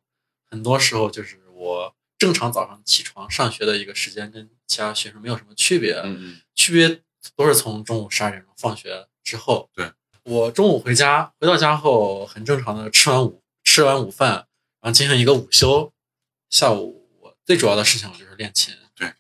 [0.50, 7.02] 很多时候就是我正常早上起床上学的一个时间，跟其他学生没有什么区别，嗯嗯区别
[7.36, 9.70] 都是从中午十二点钟放学之后。
[9.74, 9.92] 对，
[10.24, 14.48] 我中午回家，回到家后很正常的吃完午吃完午饭，
[14.82, 15.92] 然后进行一个午休。
[16.50, 18.76] 下午我最主要的事情就是练琴。
[18.96, 19.14] 对，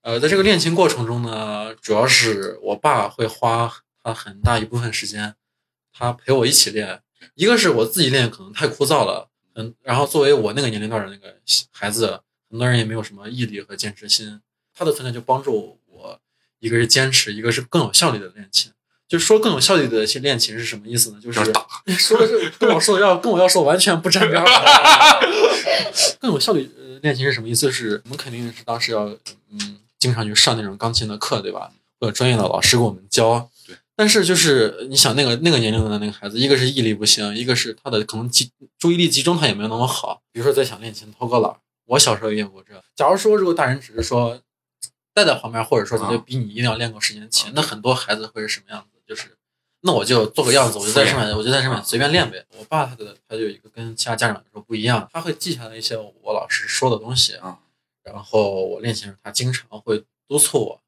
[0.00, 5.36] 呃，在这个练琴过程中呢，主要是我爸会花他很大一部分时间，
[5.92, 7.02] 他陪我一起练。
[7.34, 11.36] 一个是我自己练可能太枯燥了，嗯，然后作为我那个年龄段的那个
[11.70, 14.40] 孩子，很多人也没有什么毅力和坚持心。
[14.74, 16.20] 他的存在就帮助我，
[16.60, 18.72] 一个是坚持，一个是更有效率的练琴。
[19.06, 21.20] 就说更有效率的去练琴是什么意思呢？
[21.22, 21.44] 就是
[21.98, 24.46] 说的是跟我说的要跟我要说完全不沾边儿。
[26.18, 27.66] 更有效率呃练琴是什么意思？
[27.66, 29.04] 就是我们肯定是当时要
[29.50, 31.70] 嗯经常去上那种钢琴的课，对吧？
[32.00, 33.50] 或者专业的老师给我们教。
[33.96, 34.02] 对。
[34.02, 40.22] 但是就是你想那个那个年龄的那个孩子，一个是毅力不行，一个是他的可能集注意力集中他也没有那么好。
[40.32, 42.82] 比如说在想练琴偷个懒儿，我小时候也有过这。
[42.96, 44.40] 假如说如果大人只是说
[45.14, 48.98] 带在旁边，或者说他就逼你一定要练够时间琴，那很多孩子会是什么样子？
[49.06, 49.36] 就是
[49.82, 52.44] 那我就做个样子，我就在上面，我就在上面随便练呗。
[52.56, 57.58] 我爸他的他就有一个跟其他家长来说不一样，他会记下来一些我老师说的东西啊，
[58.02, 60.80] 然后我练琴时他经常会督促我。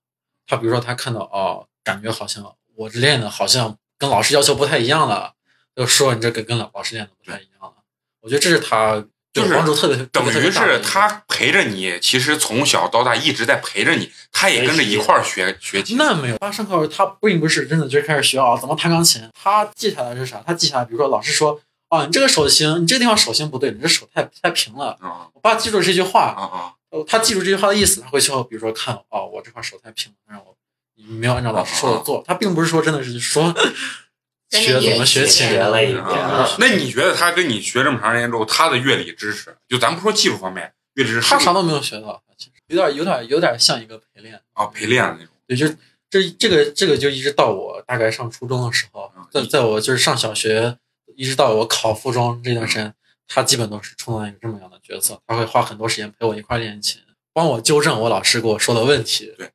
[0.47, 5.33] 他比如说他看到哦，感觉好像我这练的好像跟老师要求不太一样了，
[5.75, 7.73] 就说你这跟跟老老师练的不太一样了。
[8.21, 15.97] 我觉得这是他就是帮助特别等于是他陪着你，其实从小到大一直在陪着你，他也跟着一块儿学学琴。
[15.97, 20.43] 那没有，他上课他并不是真的就开始学啊怎么弹钢琴，他记下来是啥？
[20.47, 24.97] 他记下来，比如说老师说啊，你这个手型，你这个地方手型不对，你这手太太平了。
[25.01, 26.75] 啊我爸记住这句话，啊啊！
[26.91, 30.57] 呃他记住这句话的意思，他会去比如说看哦，我这块手太平了，让我
[30.97, 32.23] 你没有按照老师说的做。
[32.27, 33.55] 他并不是说真的是说
[34.51, 44.41] 学怎么学琴学了一遍啊那你觉得他跟你学这么长时间之后，他的乐理知识，就咱不说技术方面，乐理知识他啥都没有学到，其实有点有点有点像一个陪练。
[44.53, 45.35] 啊陪练的那种。
[45.47, 45.67] 对，就
[46.09, 50.77] 这这个这个就一直到我大概上初中的时候嗯，在在我就是上小学，
[51.17, 52.95] 一直到我考附中这段时间，
[53.27, 57.01] 他基本都是充当一个这么样的角色，他会花很多时间陪我一块儿练琴，
[57.33, 59.35] 帮我纠正我老师给我说的问题。
[59.37, 59.51] 对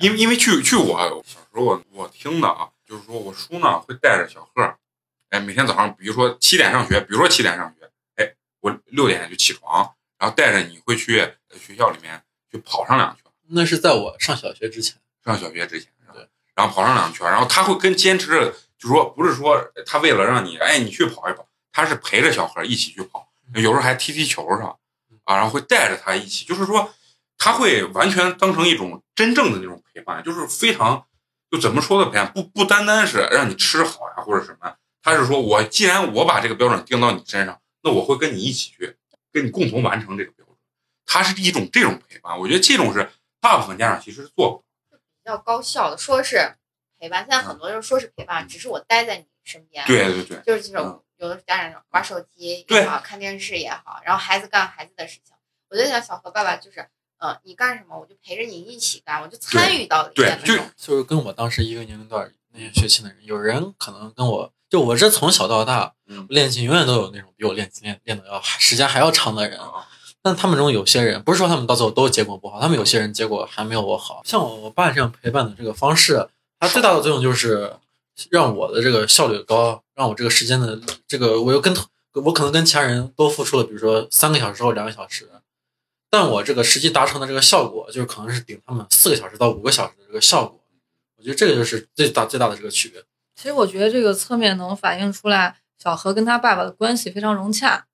[0.00, 4.74] 因为因为去去我小时候我我听的啊，就是说我叔呢会带着小贺，
[5.30, 13.24] 哎，每天早上比如说七点上学，比如说七点上学，哎，我六点就起床，然后带着你会去呃学校里面去跑上两圈。
[13.48, 14.96] 那是在我上小学之前。
[15.24, 24.76] 上小学之前，对，然后跑上两圈，然后他会跟坚持着，就说不是说他为了让你，哎，你去跑一跑，他是陪着小贺一起去跑，有时候还踢踢球是吧？
[25.24, 26.94] 啊，然后会带着他一起，就是说
[27.38, 31.06] 他会完全当成一种真正的那种陪伴，就是非常
[31.50, 38.96] 就怎么说的陪伴，不不单单是让你吃好呀或者什么，他是说我既然我把这个标准定到你身上，那我会跟你一起去，
[39.32, 40.56] 跟你共同完成这个标准，
[41.06, 43.08] 他是一种这种陪伴，我觉得这种是
[43.40, 44.64] 大部分家长其实是做不到。
[45.22, 46.54] 比较高效的，说是
[46.98, 47.20] 陪伴。
[47.20, 55.34] 现在很多人说是陪伴，只是我待在你身边。，对对对，就是这种有的家长玩手机对也好，看电视也好，然后孩子干孩子的事情。
[55.70, 60.66] 我就想小何爸爸就是，呃，你干什么我就陪着你一起干，我就参与到里对就面那种。
[60.76, 69.58] 就是跟我当时一个年龄段那些学琴的人，有人可能跟我就我这从小到大嗯练琴，永远都有那种比我练琴练练的要时间还要长的人。
[69.58, 69.86] 啊
[70.20, 74.20] 但他们中有些人，不是说他们到最后都结果不好，他们有些人结果还没有我好。
[74.24, 76.28] 像我我爸这样陪伴的这个方式，
[76.58, 77.72] 它最大的作用就是
[78.28, 81.74] 让我的这个效率高，让我这个时间的这个我又跟
[82.14, 85.30] 我可能跟其他人多付出了，比如说三个小时或两个小时，
[86.10, 90.60] 但我这个实际达成的这个效果，就是可能是顶他们四个小时到五个小时的这个效果。
[91.16, 93.02] 我觉得这个就是最大最大的这个区别。
[93.36, 97.86] 其实我觉得这个侧面能反映出来小何跟他爸爸的关系非常融洽，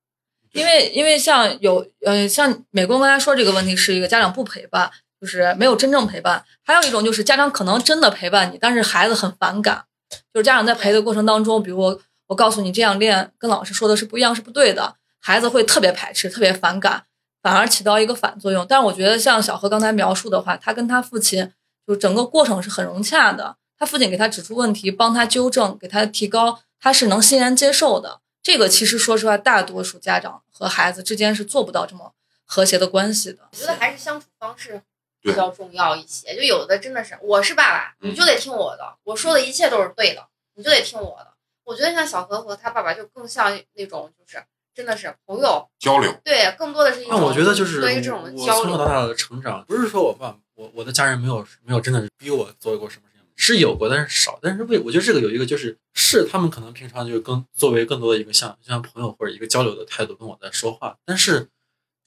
[0.52, 9.84] 因为因为像有呃像美工刚才说这个问题是一个家长不陪伴，就是没有真正陪伴，还有一种就是家长可能真的陪伴你，但是孩子很反感，
[10.32, 17.04] 就是家长在陪的过程当中，比如我我告诉你这样练跟老师说的是不一样是不对的，孩子会特别排斥，特别反感，
[17.44, 18.66] 反而起到一个反作用。
[18.66, 21.52] 但是我觉得像小何刚才描述的话，他跟他父亲
[21.86, 23.58] 就整个过程是很融洽的。
[23.76, 28.22] 他父亲给他指出问题，帮他纠正，给他提高，他是能欣然接受的。
[28.42, 32.14] 这个其实说实话，大多数家长和孩子之间是做不到这么
[32.46, 33.40] 和谐的关系的。
[33.52, 34.80] 我觉得还是相处方式
[35.20, 36.34] 比较重要一些。
[36.34, 41.34] 就有的真的是，我是爸爸，你就得听我的，我说的一切都是对的，你就得听我的。
[41.64, 44.42] 我觉得像小何和他爸爸就更像那种，就是
[44.74, 47.12] 真的是朋友交流，对，更多的是一种。
[47.12, 54.38] 那我觉得就是对于这种交流，从小到大的成长，不是说我爸我我的家人没有没有真的逼我做过什么事情，是有过，但是少。
[54.42, 61.48] 但是为我觉得这个有一个就是是他们可能平常就是更作为更多的一个像像朋友或者一个交流的态度跟我在说话，但是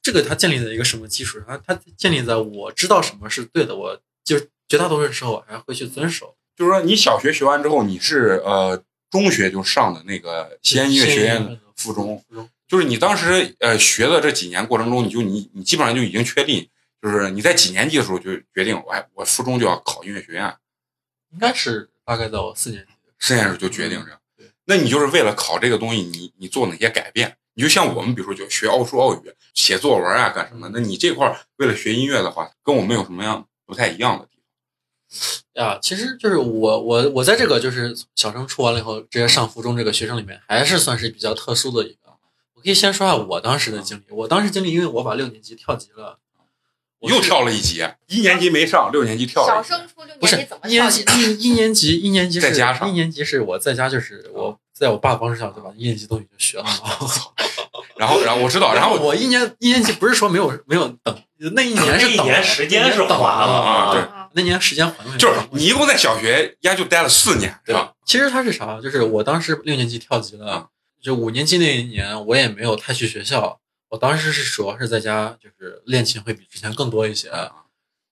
[0.02, 1.62] 这个它建立在一个什么基础上？
[1.66, 6.36] 它建立在我知道什么是对的，我就绝大多数时候我还会去遵守。
[6.56, 16.68] 就是说你小学学完之后，你是呃中学就上的那个西安音乐学院附中，附中就是你当时呃学的这几年过程中，你就你你基本上就已经确定，
[17.02, 20.54] 就是你在几年级的时候就决定，我哎我初中就要考音乐学院，
[21.32, 22.90] 应该是大概在我四年级。
[23.20, 24.20] 四年级就决定这样。
[24.38, 27.38] 对，那你就是为了考这个东西，你你做哪些改变？
[27.56, 30.70] 你就像我们，比如说就学奥数、奥语、写作文啊，干什么？
[30.72, 34.38] 那你这块儿为了学音乐的话，跟我们有什么样不太一样的地
[35.56, 42.07] 方呀，其实就是我我我在这个就是小升初完了以后直接上附中这个学生里面，还是算是比较特殊的一个。
[42.58, 44.12] 我可以先说下我当时的经历。
[44.12, 46.18] 我当时经历，因为我把六年级跳级了，
[47.00, 49.62] 我又跳了一级，一年级没上，六年级跳了小。
[49.62, 51.38] 升初六不是年级怎么一年跳级？
[51.38, 56.66] 一一年级一年级是再加上一年级是我在家就是我在我爸帮助下就把一年级东西就学了。
[57.96, 67.94] 然后，然后我知道，然后 我一年一年级不是说没有没有等，那一年是那一等了年时间是等缓了啊对啊那年时间缓了，就是你一共在小学呀就待了四年，对吧？？
[68.06, 68.80] 其实他是啥？
[68.82, 70.68] 就是我当时六年级跳级啊了，
[71.08, 77.30] 就五年级那一年我也没有太去学校，我当时是主要是在家，就是练琴会比之前更多一些。
[77.30, 77.64] 啊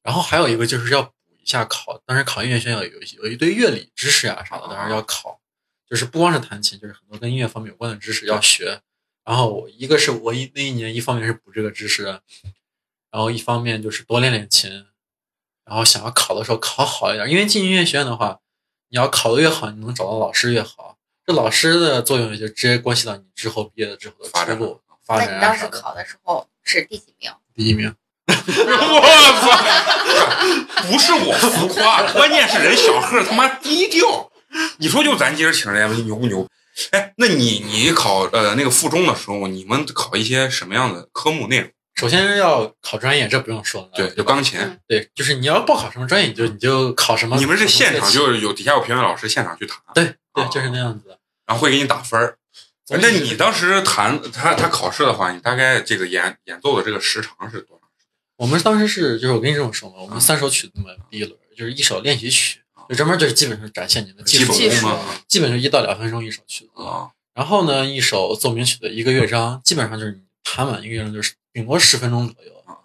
[0.02, 5.42] 然后还有一个就是要补一下考，当时考音乐学院有一有一堆乐理知识啊啥的，当时要考，
[5.90, 8.80] 就是不光是弹琴，就是很多跟音乐方面有关的知识要学。
[9.26, 12.04] 然后我一个是我一那一年一方面是补这个知识，
[13.12, 14.72] 然后一方面就是多练练琴，
[15.66, 18.40] 然后想要考的时候考好一点，因为进音乐学院的话，
[18.88, 20.95] 你要考的越好，你能找到老师越好。
[21.26, 25.68] 这老师的作用也就直接关系到你之后毕业了之后的发展出路、发展那你当时。
[25.70, 27.32] 考的时候是第几名？
[27.56, 27.94] 第一名，
[28.28, 28.34] 我
[29.42, 30.88] 操！
[30.88, 34.30] 不是我浮夸， 关键是人小贺他妈低调。
[34.78, 36.48] 你说就咱今儿请人家牛不牛？
[36.92, 41.70] 哎，那你你考呃那个附中的时候，你们考一些什么样的科目内容？
[41.96, 43.90] 首先要考专业，这不用说了。
[43.96, 44.60] 对，就钢琴。
[44.60, 47.38] 嗯对，就是你要报考什么专业，你就你就考什么。
[47.38, 51.18] 你们是现场就是有底下有评委老师现场去谈，对对哦，就是那样子的。
[51.46, 52.38] 然后会给你打分儿。
[52.90, 57.90] 那你当时弹他他考试的话，你大概这个演演奏的这个时长是多长？
[58.38, 65.24] 我们当时是，就是我跟你这么说嘛，我嗯们三首曲子嘛，第一轮就是一首练习曲，就专门就是基本上展现你的技基术本功吗？
[65.28, 66.84] 基本就一到两分钟一首曲子。
[66.84, 72.78] 啊，然后呢，一首奏鸣曲的一个乐章，基本上就是你弹完一个乐章就是顶多十分钟左右啊。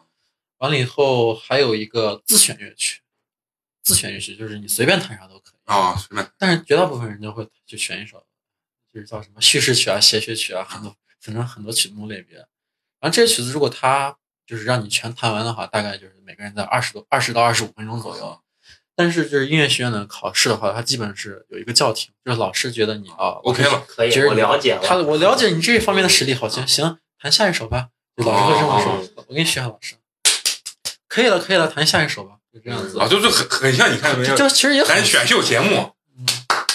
[0.59, 3.01] 完了以后还有一个自选乐曲，
[3.83, 8.23] 自选乐曲就是你随便弹啥都可以啊，随便但是绝大部分人就会就选一首，
[8.93, 12.37] 就是叫什么叙事曲啊、协谑曲啊，很多分成很多曲目类别。
[12.37, 18.41] 然后这些曲子如果他就是让你全弹完的话，大概就是每个人在二十多、二十到二十五分钟左右。
[18.97, 23.85] 但是就是音乐学院的考试的话，它基本是有一个叫停，就是老师觉得你啊 OK 了。
[23.87, 24.83] 可以其，实我了解了。
[24.85, 27.91] 他我了解你这方面的实力，好行行，弹下一首吧。
[28.17, 29.95] 就老师会这么说，哦我给你学下老师，
[31.09, 32.99] 可以了，可以了，弹下一首吧，就这样子。
[32.99, 34.35] 啊，就就很很像你看没有？
[34.37, 36.27] 就其实也很咱选秀节目嗯。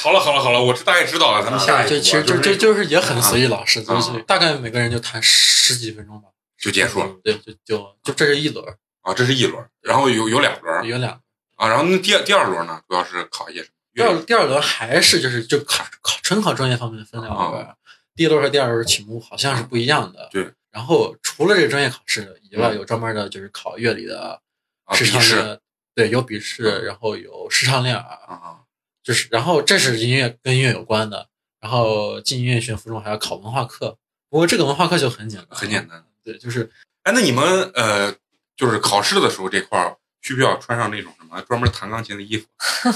[0.01, 6.29] 好了好了好了，我这大概知道了，咱们下一步就其实就就就就是也很随意，老师就大概每个人就谈十几分钟吧，
[6.61, 8.63] 就结束了对，就就就这是一轮，
[9.01, 11.19] 啊，这是一轮，然后有有两轮有两个。
[11.55, 13.73] 啊，然后那第二第二轮呢，主要是考一些什么？
[13.95, 17.67] 第二第二轮还是就是就考考纯考专业方面的分两轮，
[18.15, 20.29] 第一轮和第二轮题目好像是不一样的。
[20.31, 20.51] 对。
[20.71, 24.39] 然后除了这个专业考试以外，嗯有专门的就是考乐理的
[24.83, 25.59] 啊，笔试练，
[25.95, 28.59] 对，有笔试，嗯然后有视唱练耳，啊
[29.01, 31.29] 就是然后这是音乐跟音乐有关的。
[31.61, 33.97] 然后进音乐学院附中还要考文化课，
[34.29, 36.05] 不过这个文化课就很简单，很简单。
[36.23, 36.69] 对，就是
[37.01, 38.13] 哎，那你们呃，
[38.55, 42.45] 就是考试的时候这块儿，需不需要穿上那种什么专门弹钢琴的衣服，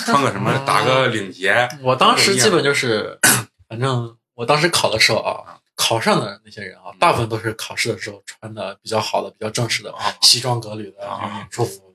[0.05, 1.67] 穿个什么 打个领结？
[1.81, 3.17] 我当时基本就是，
[3.67, 11.88] 反正我当时考的时候啊，考上的那些人啊，大部分都是考试的时候穿的比较好的、比较正式的啊西装革履的演出服。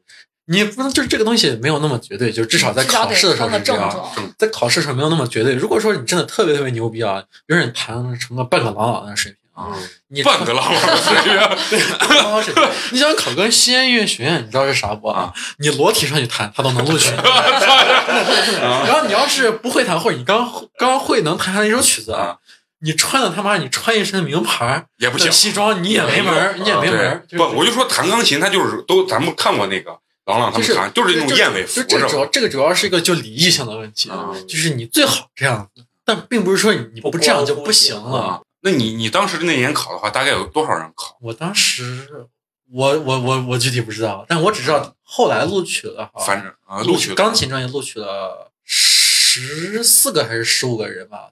[0.47, 4.11] 你不能就是这个东西没有那么绝对，就至少在考试的时候是这样。
[4.38, 5.55] 在考试的时候没有那么绝对。
[5.55, 11.32] 如果说你真的特别特别牛逼啊，比如说你弹成个半个朗朗的水平啊，嗯你半个朗朗的水平，
[11.70, 15.32] 对半个郎朗水平，你想考个西安音乐学院，你知道是啥不啊？
[15.59, 17.16] 你裸体上去弹，他都能录取你。
[18.61, 22.36] 然后你要是不会弹，或者你刚刚会能弹上一首曲子啊，
[22.80, 25.32] 你穿的他妈你穿一身名牌也不行。
[25.32, 27.24] 西装，你也没门儿，你也没门儿。
[27.36, 29.97] 不，我就说弹钢琴，他就是都咱们看过那个
[30.27, 32.27] 郎朗他就是们弹，就是那种燕尾服，这个主要？
[32.27, 38.18] 这个主要是一个就礼仪性的问题，嗯就是你最好这样子，但并不是说你你不这样就不行了。
[38.18, 41.16] 啊，那你你当时那年考的话，大概有多少人考？
[41.20, 42.27] 我当时，
[42.72, 51.29] 我我我我具体不知道，但我只知道后来录取了，反正啊，录录取钢，琴专业录取了十四个还是十五个人吧，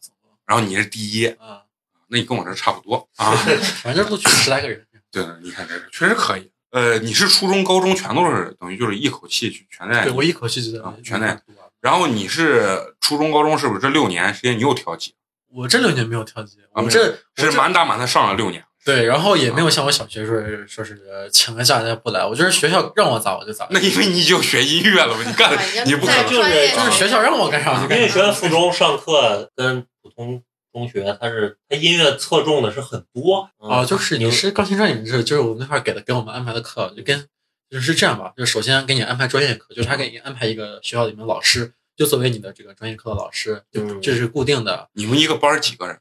[0.46, 1.62] 然后你是第一，啊，
[2.08, 3.32] 那你跟我这差不多啊。
[3.82, 4.86] 反正录取十来个人。
[5.10, 6.50] 对，你看这个确实可以。
[6.72, 11.40] 呃，你是初中、高中全都是等于就是一口气去全在对，我一口气就在啊全在。
[11.80, 15.14] 然后你是初中、高中是不是这六年时间你又调剂？
[15.54, 18.64] 我这六年没有跳级，啊没有我这我这是满打满算上了六年。
[18.84, 20.98] 对，然后也没有像我小学时候说是
[21.30, 23.66] 请个假人家不来，我就是学校让我咋我就咋。
[23.70, 25.52] 那因为你就学音乐了嘛，你干
[25.86, 28.04] 你不可能就是就是学校让我干啥我就音干啥。
[28.04, 30.42] 乐学院附中上课跟普通
[30.72, 37.28] 中学，他是他音乐侧重的是很多啊，就是你你是钢琴专业，你是就是我们那块儿给的给我们安排的课，就跟
[37.70, 45.98] 就是这样吧，就是首先给你安排专业课，就是他给你安排一个学校里面老师，就作为你的这个专业课的老师，就嗯这是固定的你们一个班儿几个人？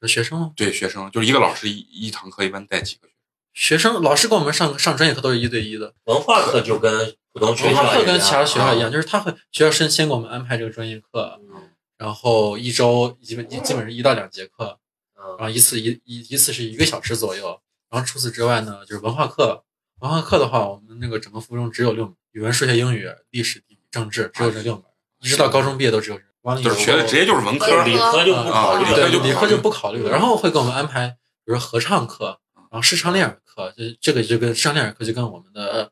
[0.00, 0.52] 是学生吗？
[0.54, 3.08] 对，学生就是一个老师一一堂课一般带几个
[3.52, 3.90] 学生？
[3.90, 11.57] 学生老师给我们上上专业课都是一对一的，文化课就跟普通学文校课跟其他学校一啊样，就是他会学校先先给我们安排这个专业课，嗯
[11.98, 14.78] 然后一周基本基本是一到两节课，
[15.14, 17.60] 然嗯后一次一一一次是一个小时左右。
[17.90, 19.64] 然后除此之外呢，就是文化课。
[20.00, 24.84] 文化课的话，我们那个整个附中只有六门，语文、数学、英语、历史、地理、政治，只有这六门，
[25.20, 26.22] 一直到高中毕业都只有这。
[26.42, 30.10] 完了以后就是学的直接就是文科理科就不考虑啊了，对，就理科就不考虑了。
[30.10, 31.08] 然后会给我们安排，
[31.44, 35.90] 比如说合唱课，然后视唱练耳课，就这个就跟视唱练耳课就跟我们的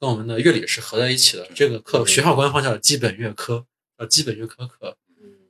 [0.00, 1.46] 跟我们的乐理是合在一起的。
[1.54, 3.66] 这个课学校官方叫基本乐科，
[3.98, 4.96] 叫基本乐科课。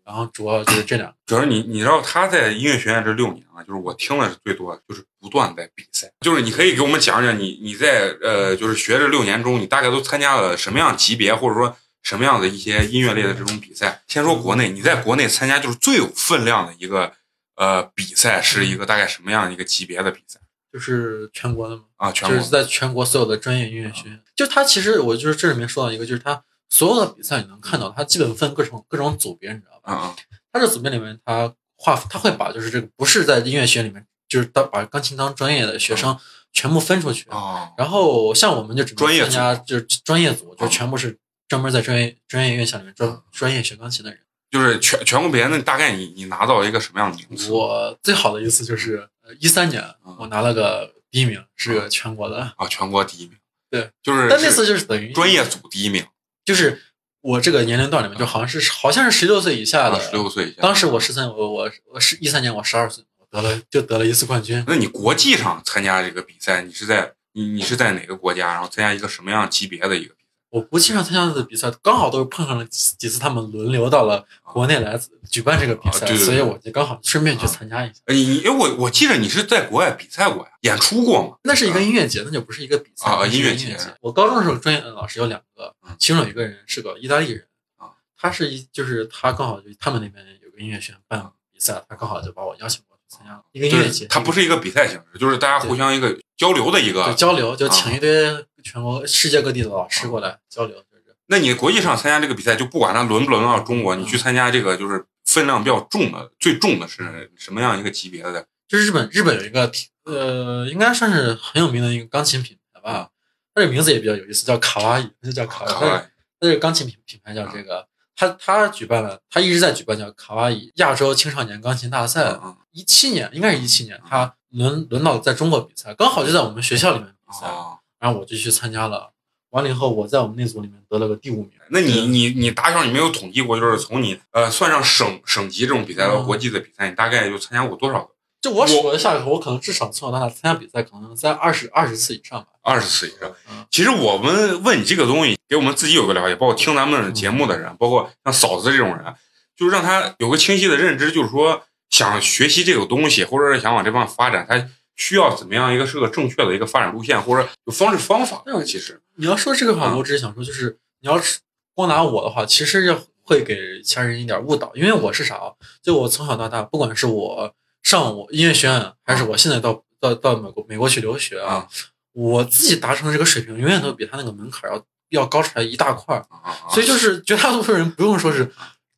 [0.05, 1.17] 嗯然后主要就是这两个。
[1.25, 6.11] 主要你你知道他在音乐学院这六年啊，就是我听的是最多的，就是不断在比赛。
[6.21, 14.03] 就是你可以给我们讲讲你你在呃就是学这六年中，你大概都参加了什么样级别，或者说什么样的一些音乐类的这种比赛。
[14.07, 17.13] 先说国内，你在国内参加就是最有分量的一个
[17.57, 20.39] 呃比赛，是一个大概什么样一个级别的比赛
[20.71, 22.13] 就是全国的嘛，啊？
[22.13, 29.93] 全国就是在全国所有的专业音乐学院，就他其实我就是这里面说到一个，就是它所有的比赛你能看到，它基本分各种各种组别，你知道吧？
[29.93, 36.17] 啊嗯它这组别里面，它划它会把就是这个不是在音乐学院里面，就是当把钢琴当专业的学生
[36.53, 37.29] 全部分出去。
[37.31, 44.21] 哦然后像我们就只能参加就是专业组，就哦全部是专门在专业专业院校里面专专业学钢琴的人。
[44.51, 47.51] 就是全全国比赛，那大概你你拿到一个什么样的名次？
[47.51, 52.53] 我最好的一次就是呃一三年嗯，我拿了个第一名，是个全国的。
[52.57, 53.37] 啊，全国第一名。
[53.69, 56.07] 对，就是但那次就是等于专业组第一名，
[56.45, 56.83] 就是
[57.21, 60.61] 我这个年龄段里面，就好像是好像是十六岁以下啊，的，十六岁以下。
[60.61, 64.63] 当时我十三，我我我是一三年，我十二岁，我得了就得了一次冠军。
[64.67, 68.53] 那你国际上参加这个比赛，你是在你你是在哪个国家？
[68.53, 70.24] 然后参加一个什么样级别的一个比赛？
[70.55, 74.97] 我国际上参加的比赛，刚好都是碰上了几几次他们轮流到了国内来
[75.29, 77.95] 举办这个比赛，啊对对对所以我就刚好顺便去参加一下。
[78.07, 81.37] 哎，你哎，我我记得你是在国外比赛过呀，演出过吗？
[81.43, 83.77] 那是一个音乐节，那就不是一个比赛啊音乐节。
[84.01, 87.45] 我高中的时候，专业的老师有两个嗯，其中有一个人是个意大利人
[87.79, 91.21] 啊，他是一就是他刚好就他们那边有个音乐学院办
[91.53, 94.07] 比赛，他刚好就把我邀请过去参加一个音乐节。
[94.07, 97.13] 它不是一个比赛形式，就是大家互相一个交流的一就个。
[97.15, 108.45] 交流，就啊请一堆全国世界各地的老师过来交流，就是那你国际上参加这个比赛，就不管它轮不轮到中国，嗯你去参加这个就是分量比较重的，最重的是什么样一个级别的？
[108.67, 109.71] 就是日本日本有一个
[110.05, 113.11] 呃，应该算是很有名的一个钢琴品牌吧，
[113.55, 116.01] 它这名字也比较有意思，叫卡哇伊，它就叫卡哇伊。
[116.41, 117.87] 它这个钢琴品品牌叫这个，
[118.17, 122.39] 它它举办了，它一直在举办叫卡哇伊亚洲青少年钢琴大赛。
[122.43, 129.13] 嗯一七年应该是一七年，它轮轮到在中国比赛，刚好就在我们学校里面比赛，啊，然后我就去参加了。
[129.49, 131.53] 完了以后，我在我们那组里面得了个第五名。
[131.71, 138.11] 那你你你打小你没有统计过，就是从你呃算上省省级这种比赛到嗯国际的比赛，你大概就参加过多少个？
[138.43, 142.49] 就我数了下来，我可能至少从小到大参加比赛，可能在二十二十次以上吧。
[142.61, 143.65] 二十次以上嗯。
[143.71, 149.15] 其实我们问你这个东西，给我们自己有个了解，包括听咱们节目的人，包括像嫂子这种人，
[149.57, 158.43] 就是让他有个清晰的认知，就是说，想学习这个东西，或者是想往这方面发展，他需要怎么样一个是个正确的一个发展路线，或者有方式方法。
[158.47, 161.41] 嗯其实你要说这个话，嗯我只是想说，就是你要是
[161.75, 165.53] 光拿我的话，其实要会给其他人一点误导，因为我是啥啊？
[165.83, 171.69] 就我从小到大，不管是我上我音乐学院，还是我现在到到到美国美国去留学啊，啊
[172.13, 176.25] 我自己达成的这个水平，永远都比他那个门槛要要高出来一大块儿。
[176.31, 178.53] 啊啊，所以就是绝大多数人不用说是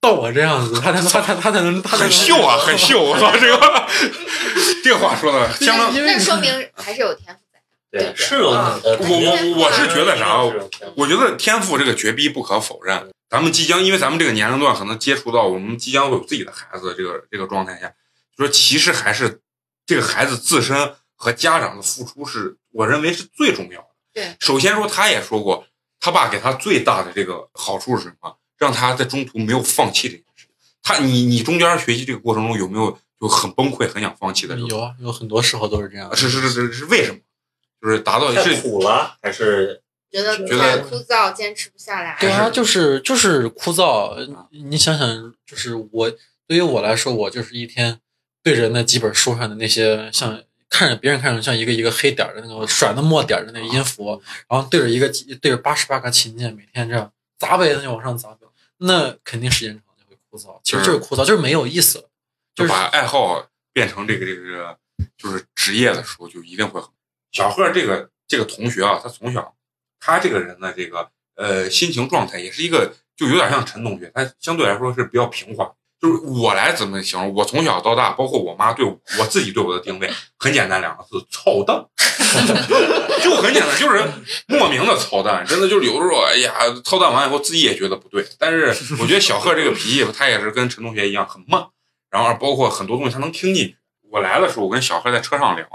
[0.07, 3.03] 到我这样子，他才能他他他才能他很秀啊，很秀！
[3.03, 3.89] 我操，这个
[4.85, 5.93] 这个话说的相当。
[5.93, 7.61] 那说明还是有天赋在。
[7.91, 10.43] 对，是有呃，我我我是觉得啥
[10.95, 13.11] 我觉得天赋这个绝逼不可否认。
[13.29, 17.93] 咱们即将，因为咱们这个年龄段可能接触到我们即将会有自己的孩子这个这个状态下，
[18.37, 19.41] 说其实还是
[19.85, 23.89] 这个孩子自身和家长的付出是我认为是最重要的。
[24.15, 25.67] 对，首先说他也说过，
[25.99, 28.37] 他爸给他最大的这个好处是什么？
[28.59, 30.55] 让他在中途没有放弃这件事情。
[30.83, 34.69] 他你你中间学习这个过程中有没有就很崩溃、很想放弃的时候？
[34.69, 36.15] 有啊，有很多时候都是这样。
[36.15, 37.19] 是是是是是为什么？
[37.83, 42.17] 就是达到太是苦了，还是觉得觉得太枯燥，坚持不下来。
[42.19, 44.17] 对啊，就是就是枯燥。
[44.51, 46.11] 你想想，就是我
[46.47, 48.01] 对于我来说，我就是一天
[48.43, 55.07] 对着那几本书上的那些像看着别人看着像一个一个黑点儿的那个甩的墨点儿的那个音符，然后对着一个
[55.41, 58.46] 对着八十八个琴键，每天这样砸呗，那就往上砸呗，
[58.79, 60.61] 那肯定时间长就会枯燥。
[60.63, 62.05] 其实就是枯燥，就是没有意思了。
[62.55, 64.79] 就是就把爱好变成这个这个这个
[65.17, 66.91] 就是职业的时候，就一定会很。
[67.33, 69.55] 小贺这个这个同学啊，他从小
[70.01, 75.71] 他这个人的这个呃心情状态也是一个，就有点像陈同学，他相对来说是比较平缓。
[76.01, 77.33] 就是我来怎么形容？
[77.35, 81.85] 我从小到大，包括我妈对我我自己对我的定位，很简单两个字：操蛋。
[83.23, 84.05] 就很简单，就是
[84.47, 86.53] 莫名的操蛋，真的就是有的时候，哎呀，
[86.85, 88.27] 操蛋完以后自己也觉得不对。
[88.39, 88.67] 但是
[89.01, 91.67] 我觉得小贺这个脾气，他也是跟陈同学一样很慢，
[92.11, 93.77] 然后包括很多东西他能听进去。
[94.11, 95.67] 我来的时候，我跟小贺在车上聊，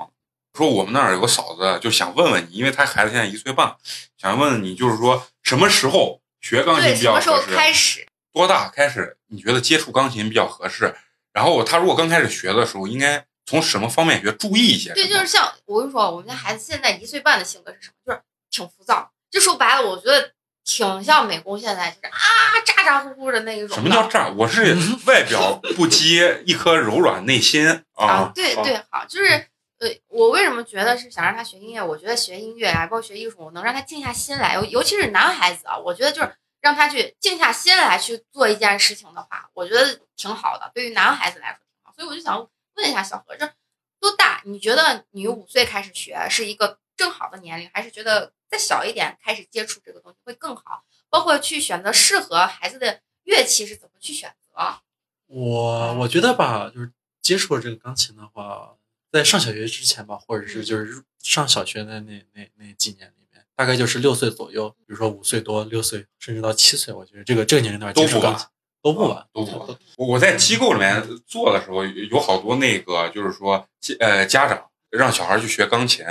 [0.55, 3.75] 说我们那儿有个嫂子，就想问问你，因为他孩子现在一岁半，
[4.17, 7.55] 想问问你，就是说什么时候学钢琴，比较什么时候合适？
[7.55, 8.07] 开始？
[8.33, 10.95] 多大开始你觉得接触钢琴比较合适？
[11.33, 14.31] 然后他如果刚开始学的时候，应该从什么方面学？
[14.33, 14.95] 注意一些什么？
[14.95, 17.95] 对，就是像我跟你说，我们家孩子现在一岁半的性格是什么？
[18.05, 19.11] 就是挺浮躁。
[19.29, 20.31] 就说白了，我觉得
[20.65, 22.19] 挺像美工现在就是啊
[22.65, 23.69] 咋咋呼呼的那一种。
[23.75, 24.29] 什么叫咋？
[24.29, 24.75] 我是
[25.05, 28.31] 外表不羁，一颗柔软内心啊啊！？
[28.35, 29.47] 对对，好，就是
[29.79, 31.81] 呃，我为什么觉得是想让他学音乐？
[31.81, 41.93] 我觉得学音乐啊，包括学艺术，我能让他静下心来，尤尤其是男孩子啊，我觉得就是让他去静下心来去做一件事情的话，我觉得挺好的，对于男孩子来说挺好。
[41.93, 43.51] 所以我就想问一下小何，这
[43.99, 44.41] 多大？
[44.45, 50.83] 你觉得你五岁开始学是一个正好的年龄，还是觉得再小一点开始接触这个东西会更好？
[51.09, 54.81] 包括去选择适合孩子的乐器是怎么去选择？
[55.27, 56.91] 我我觉得吧，就是
[57.21, 58.75] 接触这个钢琴的话，
[59.11, 63.13] 在上小学之前吧，或者是就是上小学的那那那几年
[63.61, 68.35] 大概就是六岁左右，比如说五岁多、六岁，甚至到七岁，我觉得这个这个年龄段都不晚
[68.81, 69.77] 都不晚，都不晚。
[69.97, 73.63] 我我在机构里面做的时候，有好多那个就是说，
[73.99, 76.03] 呃，家长让小孩去学钢琴，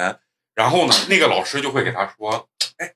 [0.54, 2.94] 然后呢，那个老师就会给他说，哎，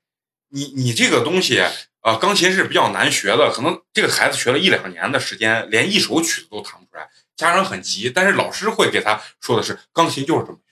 [0.51, 1.69] 你你这个东西啊、
[2.03, 10.63] 呃钢琴是比较难学的，可能这个孩子学了一两年的时间，连一首曲子都弹不出来，家长很急，但是老师会给他说的是，钢琴就是这么学，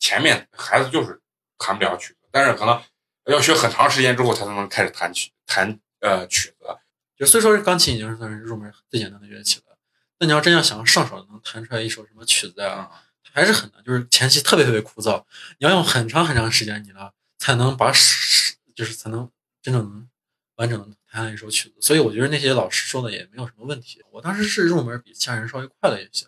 [0.00, 1.20] 前面孩子就是
[1.56, 2.82] 弹不了曲子，但是可能
[3.32, 6.56] 要学很长时间之后才能开始弹曲弹呃曲子。
[7.16, 9.76] 就虽说钢琴已经是算是入门最简单的乐器了，
[10.20, 12.90] 那你要真要想上手能弹出来一首什么曲子呀、啊，
[13.32, 15.24] 还是很难，就是前期特别特别枯燥，
[15.58, 19.28] 你要用很长很长时间，你呢才能把是就是才能
[19.60, 20.08] 真正能
[20.54, 21.74] 完整的弹下一首曲子。
[21.80, 24.00] 所以我觉得那些老师说的也没有什么问题。
[24.12, 26.26] 我当时是入门比其他人稍微快了一些，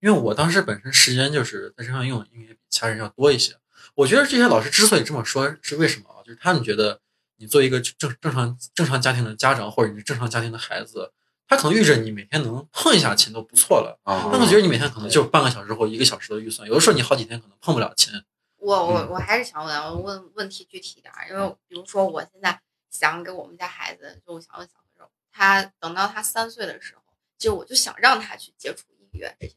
[0.00, 3.56] 因为我当时本身时间就是在身上用，应该比其他人要多一些。
[3.96, 6.22] 我觉得这些老师之所以这么说，是为什么啊？
[6.22, 7.00] 就是他们觉得
[7.38, 11.12] 你作为一个正正常正常家庭的家长，或者你是正常家庭的孩子，
[11.48, 13.98] 他可能预着你每天能碰一下琴都不错了。
[14.04, 18.12] 啊他们觉得你每天可能就半个小时或一个小时的预算，有的时候你好几天可能碰不了琴。
[18.58, 27.02] 我我嗯我还是想问，我问问题具体一点儿，因为比如说我现在想给我们家孩子，就我想问小朋友，他等到他三岁的时候，
[27.38, 29.54] 就我就想让他去接触音乐这些。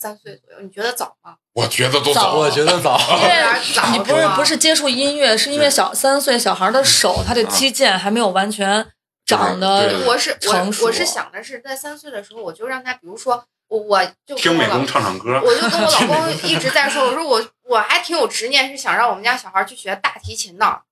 [0.00, 1.36] 三岁左右，你觉得早吗？
[1.52, 2.98] 我觉得都早早，我觉得早。
[3.20, 8.90] 因为，你不是不是接触音乐，是因为小三岁小孩的手，他的肌腱还没有完全
[9.26, 20.82] 长对得我是我我是想的是在三岁的时候，我就让他，比如说我我就听美工跟我老唱唱歌，我就跟我老 公一直在说，我说我我还挺有执念，是想让我们家小孩去学大提琴的。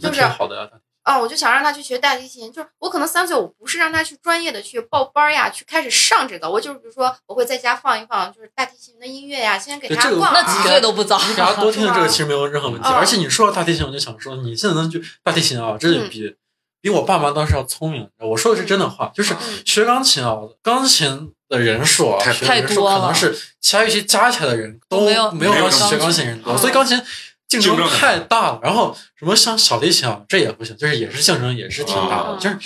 [0.00, 0.68] 就是好的呀。
[1.06, 11.16] 啊，我就想让他去学大提琴，就是我可能三岁，我不是让他去专业的去报班儿呀，去开始上这个，我就是比如说我会在家放一放，就是大提琴的音乐呀，先给对这个那几耳岁都不早。
[11.28, 12.88] 你给大家多听听这个其实没有任何问题。
[12.90, 16.34] 嗯而且你说到大提琴，我就想说，你现在能去大提琴啊，这就比、
[16.80, 18.10] 比我爸妈当时要聪明。
[18.18, 27.00] 我说的是真的话，就是嗯学钢琴啊，钢琴的人数啊，太学的人数太多了可能是其他乐器加起来的人都没有没有钢琴学钢琴人多，嗯所以钢琴
[27.48, 28.60] 竞争太大了。
[28.62, 32.36] 然后什么像小提琴啊，这也不行，就是也是竞争也是挺大的。
[32.36, 32.56] 嗯就是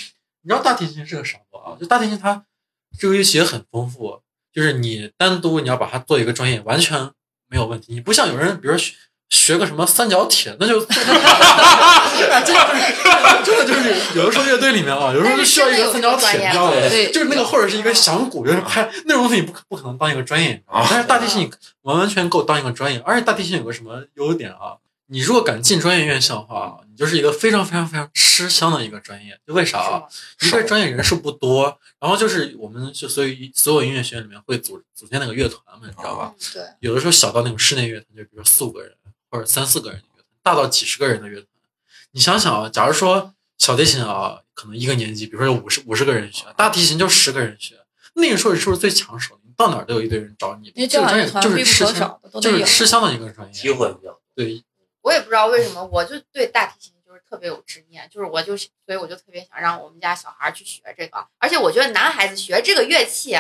[0.43, 1.77] 你知道大提琴是个啥不啊？
[1.79, 2.45] 就大提琴它
[2.99, 4.23] 这个乐器也很丰富，
[4.53, 7.11] 就是你单独你要把它做一个专业，完全
[7.47, 7.93] 没有问题。
[7.93, 8.95] 你不像有人，比如说
[9.31, 10.87] 学学个什么三角铁，那就哎
[12.45, 12.57] 这个
[13.45, 16.73] 真的就是有的时候乐队里面啊，有时候就需要一个三角铁，你知道吗？
[16.73, 21.51] 对就是那个或者是一个响鼓，就是拍那种东西，你不可不可能当一个专业，但是大提琴你
[21.83, 24.79] 完完全够当一个专业，而且大提琴有个什么优点啊？
[25.13, 29.37] 你如果敢进专业院校的话，你就是一个非常非常非常吃香的一个专业。
[29.45, 30.05] 就为啥啊？
[30.41, 36.33] 一个专业人数不多，然后就是我们就所以所有音乐学院里面会组组建那个乐团嘛，你知道吧？
[36.33, 38.93] 嗯，对，有的时候小到那种室内乐团，就比如四五个人
[39.31, 41.47] 或者三四个人的乐团，大到几十个人的乐团。
[42.13, 47.77] 你想想啊，假如说小提琴啊，可能一个年级，比如说有五十五十个人学，大提琴就十个人学，
[48.15, 49.43] 那个时候你是不是最抢手的？
[49.45, 50.73] 你到哪儿都有一堆人找你。
[50.75, 52.65] 因为这个专业就是吃香，可少的，就是。
[52.65, 53.53] 吃香的一个专业。
[53.53, 54.21] 机会比较多。
[54.35, 54.65] 对，
[55.03, 63.37] 我也不知道为什么，我就对大提琴就是特别有执念，就是我就所以我就特别想让我们家小孩儿去学这个，而且我觉得男孩子学这个乐器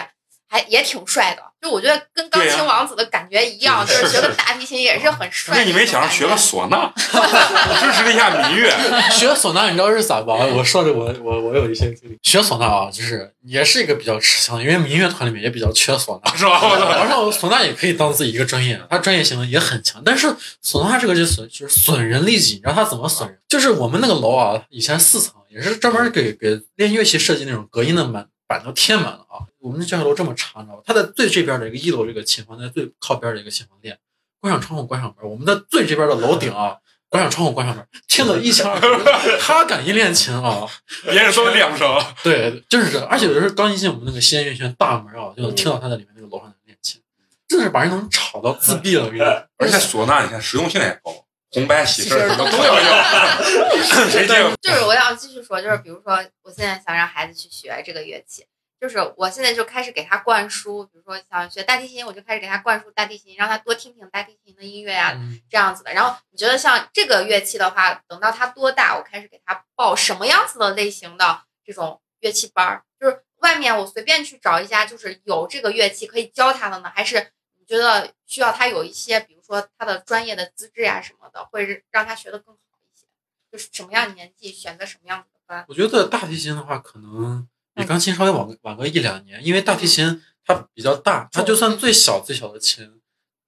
[0.53, 5.63] 还也挺帅的，就我觉得跟钢琴王子的感觉一样，是就是学个大提琴也是很帅那。
[5.63, 8.69] 你没想着学个唢呐，支持一下民乐？
[9.13, 10.35] 学唢呐，你知道是咋吧？
[10.57, 12.19] 我说着我我我有一些经历。
[12.25, 16.33] 学唢呐啊，就是也是一个比较吃香的，因为民乐团里面也比较缺唢呐。
[16.37, 16.61] 是吧？
[16.97, 20.03] 然后唢呐也可以当自己一个专业，它专业性也很强。
[20.05, 20.27] 但是
[20.65, 23.39] 唢呐这个就损就是损人利己，你知道它怎么损人？
[23.49, 29.47] 就是我们那个楼啊，以前四层也是专门给给练乐器设计那种隔音的门板都贴满了啊。
[29.61, 30.83] 我们的教学楼这么长，你知道吧？
[30.87, 33.99] 它在最这边的一个一楼这个琴房，在最靠边的一个琴房练，
[34.41, 35.31] 关上窗户，关上门。
[35.31, 36.79] 我们在最这边的楼顶啊。
[37.11, 39.05] 关上窗户，关上门，听得一清二楚。
[39.41, 40.65] 他敢一练琴啊，
[41.03, 42.01] 别人说练不成。
[42.23, 43.05] 对，就是这。
[43.07, 47.03] 而且有的时候刚一进我们那个西安乐学院大门啊，就能听到他在里面那个楼上在练琴，
[47.49, 49.07] 真的是把人能吵到自闭了。
[49.07, 49.27] 我跟你说，
[49.59, 51.13] 而且唢呐，你看实用性也高，
[51.51, 54.09] 红白喜事儿什么都要要。
[54.09, 54.37] 谁听？
[54.63, 56.13] 就是我要继续说，就是比如说，
[56.45, 58.47] 我现在想让孩子去学这个乐器，
[58.81, 65.93] 就是我现在就开始给他灌输，比如说想学大提琴，我就开始给他灌输大提琴，让他多听听大提琴的音乐啊，嗯这样子的。
[65.93, 72.83] 然后你觉得像这个乐器的话，等到他多大，我开始给他报什么样子的类型的这种乐器班儿？
[72.99, 82.61] 就是外面我随便去找一家，就是有这个乐器可以教他的呢，还是你觉得需要他有一些，比如说他的专业的资质呀、什么的，会让他学得更好
[82.95, 83.07] 一些？
[83.53, 85.64] 就是什么样年纪选择什么样子的班？
[85.68, 93.01] 我觉得大提琴的话，可能比钢琴稍微晚个晚个一两年，因为大提琴它比较大，它就算最小最小的琴，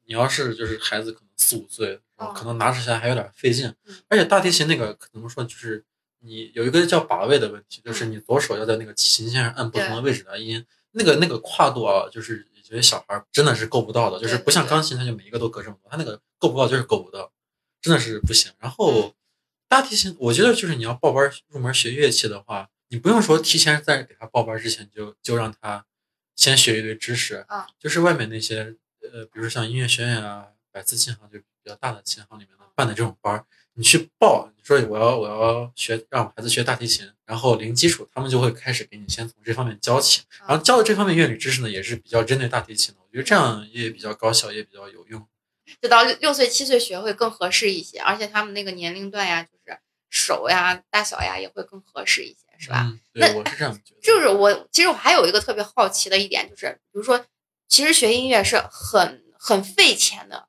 [0.06, 2.32] 你要是就是孩子可能四五岁，哦。
[2.34, 3.96] 可能拿起来还有点费劲嗯。
[4.08, 5.84] 而且大提琴那个可能说就是
[6.20, 17.30] 你有一个叫把位的问题，就是你左手要在那个琴键上按不同的位置来音，那个那个跨度啊，就是有些小孩儿真的是够不到的，就是不像钢琴，它就每一个都隔这么多，它那个够不到就是够不到，
[17.80, 18.52] 真的是不行。
[18.58, 19.14] 然后
[19.68, 25.86] 大提琴，我觉得就是你要报班入门学乐器的话，你不用说提前在给他报班之前就就让他
[26.36, 28.76] 先学一堆知识，啊就是外面那些
[29.10, 45.26] 呃，比如像音乐学院啊、百思琴行就比较大的琴行里面的办的这种班儿，你去报，你说我要我要学让我孩子学大提琴，然后零基础，他们就会开始给你先从这方面教起，然后教的这方面乐理知识呢，也是比较针对大提琴的，我觉得这样也比较高效，也比较有用。
[45.80, 49.78] 就到六六岁七岁学会更合适一些，而且他们那个年龄段呀，就是
[50.10, 52.82] 手呀、大小呀也会更合适一些，是吧？
[52.88, 54.00] 嗯，对，那我是这样觉得。
[54.02, 57.24] 就是我其实我还有一个特别好奇的一点，就是比如说，
[57.68, 60.48] 其实学音乐是很很费钱的，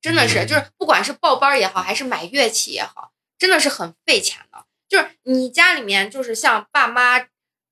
[0.00, 4.64] 真的是，嗯就是不管是报班也好，还是买乐器也好，真的是很费钱的。
[4.88, 7.20] 就是你家里面就是像爸妈，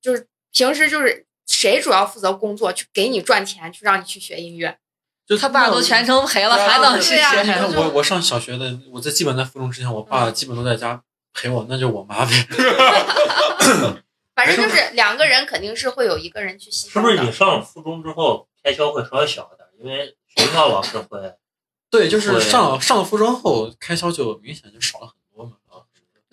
[0.00, 4.78] 就是平时就是谁主要负责工作，去给你赚钱，去让你去学音乐。
[5.26, 11.02] 就他爸都全程陪了，还能去对呀学对呀就你看我我上小学的，我在基本在附中之前，我爸基本都在家
[11.38, 12.32] 陪我，那就我妈呗。
[14.34, 16.92] 反正就是两个人肯定是会有一个人去牺牲。
[16.92, 19.68] 是不是你上了附中之后开销会稍微小一点？
[19.80, 21.34] 因为学校老师会，
[21.90, 25.56] 对，就是上上了附中后，开销就明显就少了很多嘛。
[25.68, 25.82] 啊，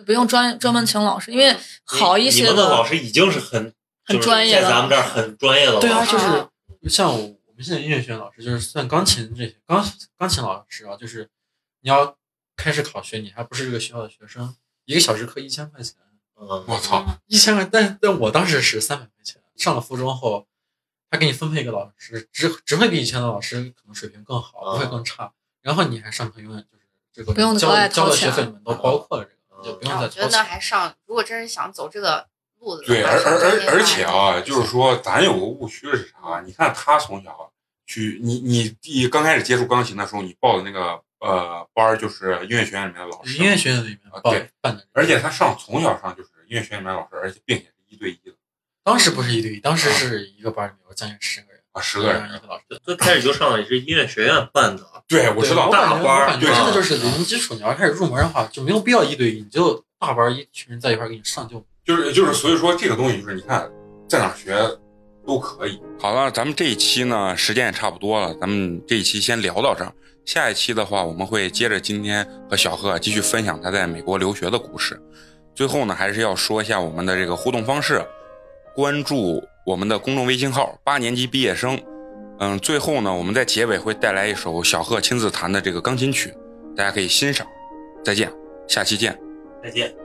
[0.06, 5.80] 不用专专门请老师，因为好一你些们的老师已经是很很专业的在咱们这儿很专业的。
[5.80, 6.50] 对啊，就是啊
[6.88, 9.84] 像我们现在音乐学院老师，就是算钢琴这些钢
[10.18, 11.28] 钢琴老师啊，就是
[11.82, 12.16] 你要
[12.56, 15.96] 开始考学，你还不是这个学校的学生，一个小时课一千块钱，
[16.40, 17.06] 嗯，我操！
[17.28, 19.42] 一千块，但但我当时是三百块钱。
[19.56, 20.48] 上了附中后，
[21.10, 25.32] 他给你分配一个老师，只只会比以前的老师可能水平更好，不会更差。
[25.62, 26.84] 然后你还上课，永远就是
[27.14, 30.24] 这个不用交交的学费里面都包括了这个，你就不用再掏钱。
[30.24, 32.28] 觉得还上，如果真是想走这个
[32.60, 36.42] 路子的话，对，而而而而且啊，就是说，咱有个误区是啥？
[36.46, 37.52] 你看他从小
[37.88, 48.36] 去，你你第刚开始接触钢琴的时候，你报的那个呃班儿就是音乐学院里面的老师，音乐学院里面报啊对办的，而且他上从小上就是音乐学院里面的老师，而且并且是一对一的
[48.84, 52.24] 当时不是一对一，当时是一个班里面有将近十个人，啊，十个人。
[52.30, 52.64] 一个老师。
[52.84, 61.66] 最开始就上的也是音乐学院办的，对，我知道大班儿我感觉对真的就是零基础，你要开始入门的话，就没有必要一对一，你就大班一群人在一块儿给你上就。
[61.84, 63.68] 就是就是，所以说这个东西就是你看
[64.08, 64.56] 在哪学
[65.26, 65.82] 都可以。
[66.00, 69.92] 好了，咱们这一期呢时间也差不多了，咱们这一期先聊到这儿。
[70.26, 75.00] 下一期的话，我们会接着今天和小贺继续分享他在美国留学的故事。
[75.54, 78.04] 最后呢，还是要说一下我们的这个互动方式，
[78.76, 81.80] 关注我们的公众微信号“八年级毕业生”。
[82.40, 86.34] 嗯，最后呢，我们在结尾会带来一首小贺亲自弹的这个钢琴曲，
[86.76, 87.48] 大家可以欣赏。
[88.04, 88.32] 再见，
[88.68, 89.18] 下期见。
[89.64, 89.96] 再见。「